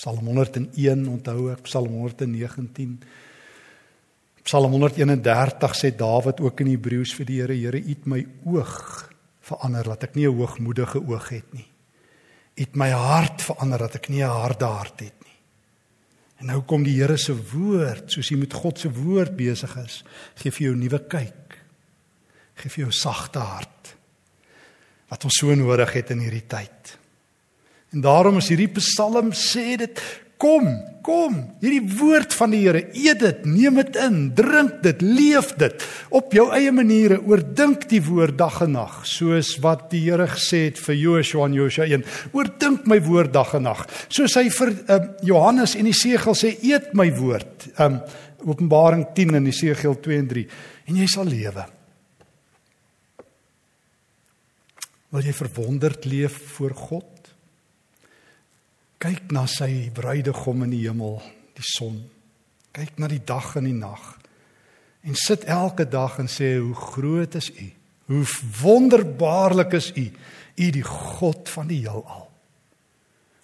Psalm 0.00 0.30
101 0.32 1.08
onthou 1.12 1.50
ek, 1.52 1.66
Psalm 1.68 1.92
119. 1.92 2.94
Psalm 4.46 4.72
131 4.72 5.74
sê 5.76 5.90
Dawid 5.92 6.40
ook 6.40 6.62
in 6.64 6.70
Hebreëus 6.72 7.12
vir 7.18 7.28
die 7.28 7.40
Here, 7.42 7.56
Here, 7.58 7.76
U 7.76 7.92
het 7.92 8.06
my 8.08 8.20
oog 8.48 8.78
verander 9.44 9.90
dat 9.92 10.06
ek 10.08 10.16
nie 10.16 10.24
'n 10.24 10.38
hoogmoedige 10.38 11.04
oog 11.04 11.28
het 11.28 11.52
nie. 11.52 11.68
U 12.56 12.60
het 12.62 12.76
my 12.76 12.88
hart 12.90 13.42
verander 13.42 13.78
dat 13.78 13.96
ek 13.96 14.08
nie 14.08 14.24
'n 14.24 14.40
harde 14.40 14.64
hart 14.64 15.00
het 15.00 15.20
nie. 15.20 15.38
En 16.40 16.46
nou 16.46 16.62
kom 16.62 16.82
die 16.82 16.96
Here 16.96 17.18
se 17.18 17.34
woord, 17.34 18.10
soos 18.10 18.28
jy 18.30 18.38
met 18.38 18.54
God 18.54 18.78
se 18.78 18.88
woord 18.88 19.36
besig 19.36 19.76
is, 19.84 20.02
gee 20.34 20.50
vir 20.50 20.66
jou 20.66 20.74
'n 20.74 20.80
nuwe 20.80 20.98
kyk. 21.08 21.58
Gee 22.54 22.70
vir 22.70 22.84
jou 22.84 22.92
sagte 22.92 23.38
hart 23.38 23.96
wat 25.10 25.24
ons 25.24 25.38
so 25.38 25.54
nodig 25.54 25.92
het 25.92 26.10
in 26.10 26.20
hierdie 26.20 26.46
tyd. 26.46 26.99
En 27.90 28.02
daarom 28.04 28.38
is 28.38 28.50
hierdie 28.52 28.70
Psalm 28.76 29.32
sê 29.34 29.74
dit 29.80 30.02
kom, 30.40 30.68
kom, 31.04 31.34
hierdie 31.60 31.82
woord 31.98 32.32
van 32.38 32.54
die 32.54 32.62
Here, 32.62 32.80
eet 32.96 33.20
dit, 33.20 33.42
neem 33.50 33.76
dit 33.80 33.98
in, 34.00 34.20
drink 34.36 34.78
dit, 34.84 35.02
leef 35.04 35.50
dit 35.60 35.84
op 36.16 36.32
jou 36.32 36.46
eie 36.56 36.72
maniere, 36.72 37.18
oordink 37.28 37.84
die 37.90 38.00
woord 38.06 38.38
dag 38.40 38.60
en 38.64 38.72
nag, 38.78 39.02
soos 39.08 39.52
wat 39.64 39.88
die 39.92 40.04
Here 40.06 40.30
gesê 40.30 40.62
het 40.70 40.80
vir 40.80 40.96
Joshua 40.96 41.50
en 41.50 41.58
Josua 41.58 41.90
1. 41.90 42.06
Oordink 42.36 42.88
my 42.88 43.00
woord 43.04 43.34
dag 43.36 43.52
en 43.58 43.68
nag. 43.68 43.84
Soos 44.08 44.38
hy 44.40 44.46
vir 44.54 44.72
um, 44.96 45.12
Johannes 45.28 45.76
en 45.76 45.90
Esegiel 45.90 46.38
sê, 46.38 46.54
eet 46.70 46.94
my 46.96 47.10
woord. 47.20 47.70
Um 47.76 48.00
Openbaring 48.40 49.02
10 49.12 49.36
en 49.36 49.48
Esegiel 49.50 49.98
2 50.00 50.16
en 50.16 50.28
3 50.30 50.42
en 50.88 50.96
jy 50.96 51.08
sal 51.12 51.28
lewe. 51.28 51.66
Wil 55.12 55.26
jy 55.28 55.34
verwonderd 55.36 56.06
leef 56.08 56.38
voor 56.54 56.72
God? 56.78 57.19
Kyk 59.00 59.30
na 59.32 59.46
sy 59.48 59.88
bruidegom 59.96 60.66
in 60.66 60.74
die 60.74 60.82
hemel, 60.84 61.20
die 61.56 61.64
son. 61.64 62.02
Kyk 62.76 62.98
na 63.00 63.08
die 63.08 63.22
dag 63.24 63.54
en 63.56 63.64
die 63.64 63.76
nag. 63.76 64.02
En 65.00 65.16
sit 65.16 65.46
elke 65.48 65.86
dag 65.88 66.18
en 66.20 66.28
sê 66.28 66.58
hoe 66.58 66.76
groot 66.76 67.38
is 67.40 67.48
U? 67.50 67.68
Hoe 68.10 68.24
wonderbaarlik 68.60 69.72
is 69.78 69.88
U? 69.96 70.04
U 70.60 70.66
die 70.76 70.84
God 70.84 71.48
van 71.48 71.70
die 71.70 71.80
heelal. 71.86 72.26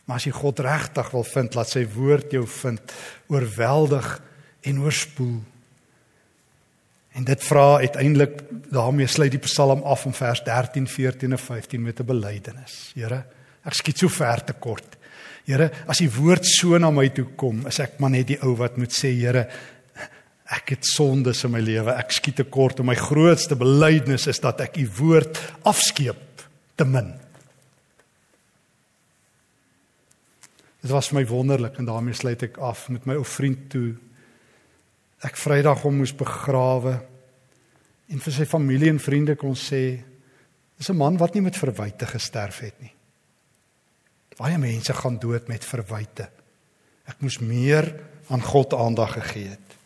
Maar 0.07 0.21
as 0.21 0.27
jy 0.29 0.35
God 0.37 0.61
regtig 0.63 1.09
wil 1.15 1.25
vind, 1.27 1.57
laat 1.57 1.73
sy 1.73 1.83
woord 1.97 2.35
jou 2.37 2.45
vind, 2.61 2.93
oorweldig 3.33 4.11
en 4.69 4.83
oorspoel. 4.85 5.39
En 7.17 7.25
dit 7.25 7.47
vra 7.49 7.65
uiteindelik 7.81 8.43
daarmee 8.69 9.09
sluit 9.09 9.33
die 9.33 9.43
Psalm 9.43 9.83
af 9.89 10.05
in 10.07 10.15
vers 10.15 10.45
13, 10.45 10.87
14 10.87 11.33
en 11.33 11.41
15 11.41 11.83
met 11.83 12.01
'n 12.01 12.07
belydenis. 12.07 12.93
Here, 12.95 13.25
ek 13.65 13.75
skiet 13.75 13.99
so 13.99 14.09
ver 14.09 14.45
te 14.45 14.53
kort. 14.53 14.96
Here, 15.47 15.71
as 15.87 16.03
die 16.03 16.11
woord 16.11 16.47
so 16.49 16.79
na 16.79 16.91
my 16.91 17.07
toe 17.15 17.29
kom, 17.39 17.63
is 17.71 17.79
ek 17.81 18.01
maar 18.03 18.11
net 18.11 18.33
die 18.33 18.41
ou 18.43 18.57
wat 18.59 18.79
moet 18.81 18.95
sê, 18.95 19.13
Here, 19.15 19.47
ek 20.53 20.77
het 20.77 20.87
sondes 20.87 21.43
in 21.47 21.55
my 21.55 21.61
lewe. 21.63 21.95
Ek 21.95 22.15
skiet 22.15 22.39
te 22.41 22.47
kort 22.51 22.81
en 22.81 22.89
my 22.89 22.97
grootste 22.99 23.59
belydenis 23.59 24.29
is 24.31 24.43
dat 24.43 24.63
ek 24.63 24.79
u 24.83 24.87
woord 24.99 25.39
afskeep 25.67 26.45
te 26.79 26.87
min. 26.87 27.13
Dit 30.83 30.93
was 30.95 31.11
vir 31.11 31.21
my 31.21 31.27
wonderlik 31.27 31.81
en 31.81 31.89
daarmee 31.89 32.15
sluit 32.15 32.45
ek 32.47 32.61
af 32.63 32.87
met 32.95 33.09
my 33.11 33.17
ou 33.19 33.27
vriend 33.27 33.65
toe. 33.73 33.97
Ek 35.27 35.39
Vrydag 35.41 35.83
hom 35.83 35.99
moes 35.99 36.15
begrawe 36.15 36.99
en 38.07 38.23
vir 38.23 38.37
sy 38.37 38.47
familie 38.47 38.93
en 38.93 39.03
vriende 39.03 39.35
kon 39.39 39.57
sê 39.59 39.99
dis 40.79 40.91
'n 40.91 40.97
man 40.97 41.19
wat 41.19 41.35
nie 41.35 41.43
met 41.43 41.59
verwyte 41.59 42.07
gesterf 42.07 42.61
het 42.61 42.79
nie. 42.81 42.96
Baie 44.37 44.59
mense 44.61 44.93
gaan 44.93 45.19
dood 45.21 45.49
met 45.49 45.65
verwyte. 45.65 46.29
Ek 47.09 47.23
moes 47.25 47.39
meer 47.41 47.89
aan 48.33 48.43
God 48.43 48.75
aandag 48.77 49.17
gegee 49.17 49.55
het. 49.55 49.77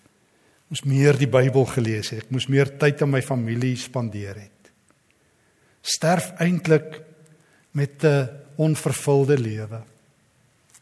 Moes 0.71 0.83
meer 0.87 1.19
die 1.19 1.29
Bybel 1.31 1.67
gelees 1.71 2.13
het. 2.15 2.27
Ek 2.27 2.35
moes 2.35 2.49
meer 2.51 2.73
tyd 2.81 3.03
aan 3.03 3.13
my 3.13 3.23
familie 3.23 3.77
spandeer 3.79 4.39
het. 4.39 4.73
Sterf 5.83 6.33
eintlik 6.41 7.01
met 7.73 8.05
'n 8.05 8.29
onvervulde 8.57 9.39
lewe. 9.39 9.83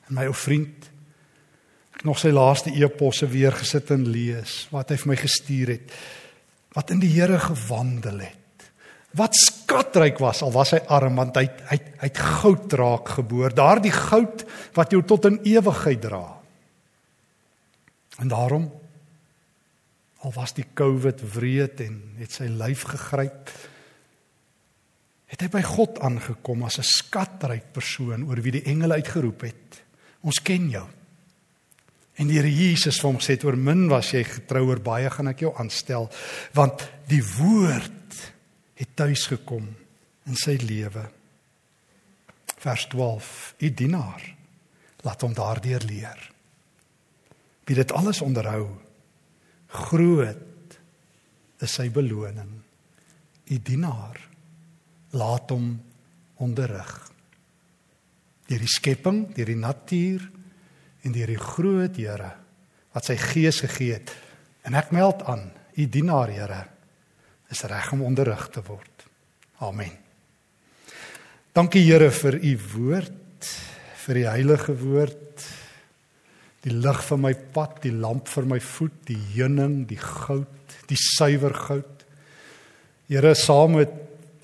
En 0.08 0.14
my 0.14 0.24
ou 0.26 0.34
vriend 0.34 0.90
ek 1.94 2.04
nog 2.04 2.18
sy 2.18 2.30
laaste 2.30 2.70
eposse 2.70 3.26
weer 3.26 3.52
gesit 3.52 3.90
en 3.90 4.06
lees 4.08 4.68
wat 4.70 4.90
hy 4.90 4.96
vir 4.96 5.08
my 5.08 5.16
gestuur 5.16 5.68
het. 5.68 5.92
Wat 6.72 6.90
in 6.90 7.00
die 7.00 7.10
Here 7.10 7.38
gewandel 7.38 8.20
het 8.20 8.48
wat 9.16 9.36
skatryk 9.68 10.16
was 10.22 10.40
al 10.42 10.52
was 10.54 10.72
hy 10.72 10.80
arm 10.88 11.18
want 11.20 11.36
hy 11.36 11.44
hy 11.68 11.76
hy 12.00 12.08
het 12.08 12.20
goud 12.40 12.72
raak 12.80 13.16
geboor. 13.18 13.52
Daardie 13.52 13.92
goud 13.92 14.44
wat 14.76 14.92
jou 14.94 15.02
tot 15.04 15.28
in 15.28 15.40
ewigheid 15.44 16.00
dra. 16.00 16.24
En 18.22 18.30
daarom 18.32 18.68
al 20.24 20.32
was 20.34 20.54
die 20.56 20.66
covid 20.74 21.20
wreed 21.34 21.82
en 21.84 21.98
het 22.18 22.32
sy 22.32 22.48
lyf 22.48 22.86
gegryp 22.88 23.52
het 25.28 25.44
hy 25.44 25.50
by 25.52 25.60
God 25.62 26.00
aangekom 26.00 26.64
as 26.64 26.78
'n 26.80 26.88
skatryk 26.88 27.72
persoon 27.72 28.24
oor 28.24 28.40
wie 28.40 28.56
die 28.58 28.64
engele 28.72 28.96
uitgeroep 28.96 29.42
het 29.42 29.82
ons 30.24 30.40
ken 30.42 30.70
jou. 30.70 30.88
En 32.16 32.26
die 32.26 32.40
Here 32.40 32.50
Jesus 32.50 33.00
vir 33.00 33.10
hom 33.10 33.20
sê 33.20 33.36
oor 33.44 33.56
min 33.56 33.88
was 33.88 34.12
jy 34.12 34.24
getrou 34.24 34.66
oor 34.68 34.80
baie 34.80 35.10
gaan 35.10 35.28
ek 35.28 35.40
jou 35.40 35.52
aanstel 35.54 36.08
want 36.54 36.88
die 37.06 37.22
woord 37.22 38.07
het 38.78 38.94
tuis 38.94 39.26
gekom 39.26 39.66
in 40.28 40.36
sy 40.38 40.54
lewe. 40.62 41.04
Vers 42.58 42.86
12: 42.92 43.54
U 43.58 43.70
dienaar 43.74 44.24
laat 45.06 45.22
hom 45.22 45.34
daardeur 45.34 45.82
leer. 45.86 46.20
Wie 47.66 47.76
dit 47.76 47.92
alles 47.92 48.22
onderhou, 48.24 48.70
groot 49.68 50.78
is 51.62 51.74
sy 51.74 51.88
beloning. 51.92 52.54
U 53.48 53.58
dienaar 53.64 54.18
laat 55.18 55.50
hom 55.50 55.70
onderrig. 56.42 56.92
Deur 58.48 58.62
die 58.64 58.72
skepping, 58.72 59.26
deur 59.34 59.50
die 59.50 59.58
natuur 59.58 60.24
en 61.04 61.14
deur 61.14 61.30
die 61.34 61.42
groot 61.42 61.98
Here 61.98 62.34
wat 62.94 63.10
sy 63.10 63.18
gees 63.20 63.60
gegee 63.62 63.98
het. 63.98 64.10
En 64.66 64.74
ek 64.78 64.90
meld 64.96 65.20
aan, 65.28 65.50
u 65.76 65.84
dienaar 65.86 66.32
Here 66.32 66.62
is 67.52 67.64
reg 67.68 67.92
om 67.92 68.04
onderrig 68.08 68.48
te 68.52 68.62
word. 68.66 69.06
Amen. 69.64 69.94
Dankie 71.56 71.82
Here 71.82 72.10
vir 72.14 72.36
u 72.38 72.52
woord, 72.74 73.48
vir 74.04 74.20
die 74.20 74.28
heilige 74.28 74.74
woord. 74.78 75.46
Die 76.66 76.74
lig 76.74 77.00
vir 77.06 77.20
my 77.22 77.32
pad, 77.54 77.78
die 77.84 77.94
lamp 77.94 78.28
vir 78.28 78.46
my 78.50 78.58
voet, 78.62 78.98
die 79.08 79.18
heuning, 79.36 79.80
die 79.88 80.00
goud, 80.00 80.76
die 80.90 80.98
suiwer 80.98 81.54
goud. 81.54 82.04
Here, 83.08 83.32
saam 83.38 83.78
met 83.78 83.94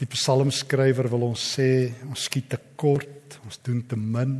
die 0.00 0.08
psalmskrywer 0.10 1.10
wil 1.12 1.28
ons 1.28 1.42
sê, 1.56 1.90
ons 2.08 2.24
skiet 2.28 2.48
te 2.54 2.60
kort, 2.80 3.36
ons 3.44 3.60
doen 3.66 3.82
te 3.86 3.98
min. 3.98 4.38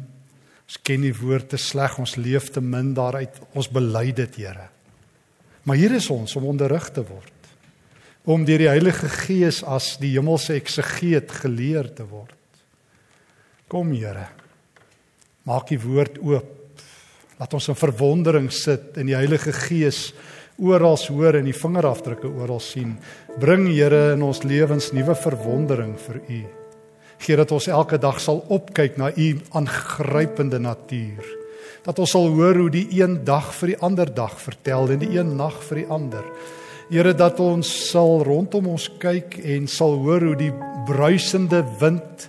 Ons 0.65 0.81
ken 0.87 1.05
die 1.05 1.13
woord 1.15 1.51
te 1.53 1.61
sleg, 1.61 1.99
ons 2.01 2.17
leef 2.17 2.49
te 2.55 2.63
min 2.65 2.95
daaruit. 2.97 3.43
Ons 3.59 3.69
bely 3.75 4.09
dit, 4.17 4.41
Here. 4.41 4.71
Maar 5.69 5.81
hier 5.81 5.99
is 5.99 6.09
ons 6.15 6.39
om 6.41 6.49
onderrig 6.55 6.89
te 6.95 7.05
word 7.05 7.34
om 8.25 8.45
deur 8.45 8.63
die 8.63 8.71
Heilige 8.71 9.09
Gees 9.13 9.61
as 9.69 9.95
die 10.01 10.15
hemelse 10.15 10.57
eksegeet 10.57 11.33
geleer 11.43 11.91
te 11.93 12.07
word. 12.09 12.33
Kom 13.69 13.93
Here. 13.93 14.29
Maak 15.45 15.69
die 15.73 15.81
woord 15.81 16.21
oop. 16.25 16.81
Laat 17.37 17.57
ons 17.57 17.69
in 17.69 17.77
verwondering 17.77 18.49
sit 18.55 18.97
in 19.01 19.11
die 19.11 19.19
Heilige 19.19 19.53
Gees 19.53 20.13
oral 20.63 20.97
hoor 21.11 21.35
en 21.35 21.49
die 21.49 21.57
vingerafdrukke 21.57 22.31
oral 22.31 22.63
sien. 22.63 22.95
Bring 23.41 23.67
Here 23.73 24.15
in 24.15 24.23
ons 24.23 24.45
lewens 24.47 24.93
nuwe 24.95 25.17
verwondering 25.19 25.97
vir 26.07 26.21
U. 26.23 26.43
Gee 27.25 27.37
dat 27.37 27.53
ons 27.53 27.69
elke 27.69 27.99
dag 28.01 28.21
sal 28.23 28.41
opkyk 28.53 28.97
na 29.01 29.11
U 29.11 29.29
aangrypende 29.53 30.61
natuur. 30.63 31.25
Dat 31.85 31.99
ons 32.01 32.15
sal 32.15 32.31
hoor 32.33 32.57
hoe 32.63 32.71
die 32.73 32.87
een 32.97 33.21
dag 33.25 33.53
vir 33.59 33.75
die 33.75 33.81
ander 33.85 34.09
dag 34.15 34.39
vertel 34.41 34.95
en 34.95 35.03
die 35.03 35.13
een 35.19 35.37
nag 35.37 35.61
vir 35.69 35.83
die 35.83 35.91
ander. 35.93 36.25
Here 36.91 37.15
dat 37.17 37.41
ons 37.41 37.69
sal 37.91 38.23
rondom 38.27 38.69
ons 38.75 38.91
kyk 39.01 39.39
en 39.41 39.67
sal 39.71 39.97
hoor 40.03 40.29
hoe 40.31 40.37
die 40.37 40.53
bruisende 40.87 41.63
wind 41.81 42.29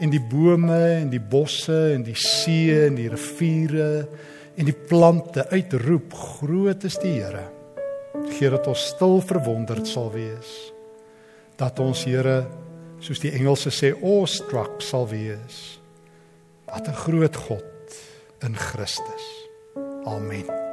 en 0.00 0.12
die 0.12 0.22
bome 0.22 0.78
en 1.00 1.10
die 1.10 1.22
bosse 1.22 1.94
en 1.94 2.04
die 2.06 2.16
see 2.18 2.86
en 2.86 2.96
die 3.00 3.08
riviere 3.10 4.06
en 4.56 4.68
die 4.68 4.76
plante 4.88 5.48
uitroep 5.50 6.14
groot 6.38 6.86
is 6.86 7.00
die 7.02 7.18
Here. 7.18 7.48
Geer 8.38 8.56
dat 8.56 8.70
ons 8.70 8.88
stil 8.94 9.20
verwonderd 9.24 9.88
sal 9.90 10.10
wees 10.14 10.54
dat 11.60 11.80
ons 11.80 12.04
Here 12.04 12.44
soos 13.00 13.20
die 13.20 13.32
Engelse 13.36 13.72
sê 13.72 13.92
awestruck 13.96 14.80
sal 14.84 15.08
wees. 15.10 15.80
Wat 16.68 16.88
'n 16.88 17.00
groot 17.04 17.36
God 17.36 17.88
in 18.42 18.56
Christus. 18.56 19.24
Amen. 20.04 20.65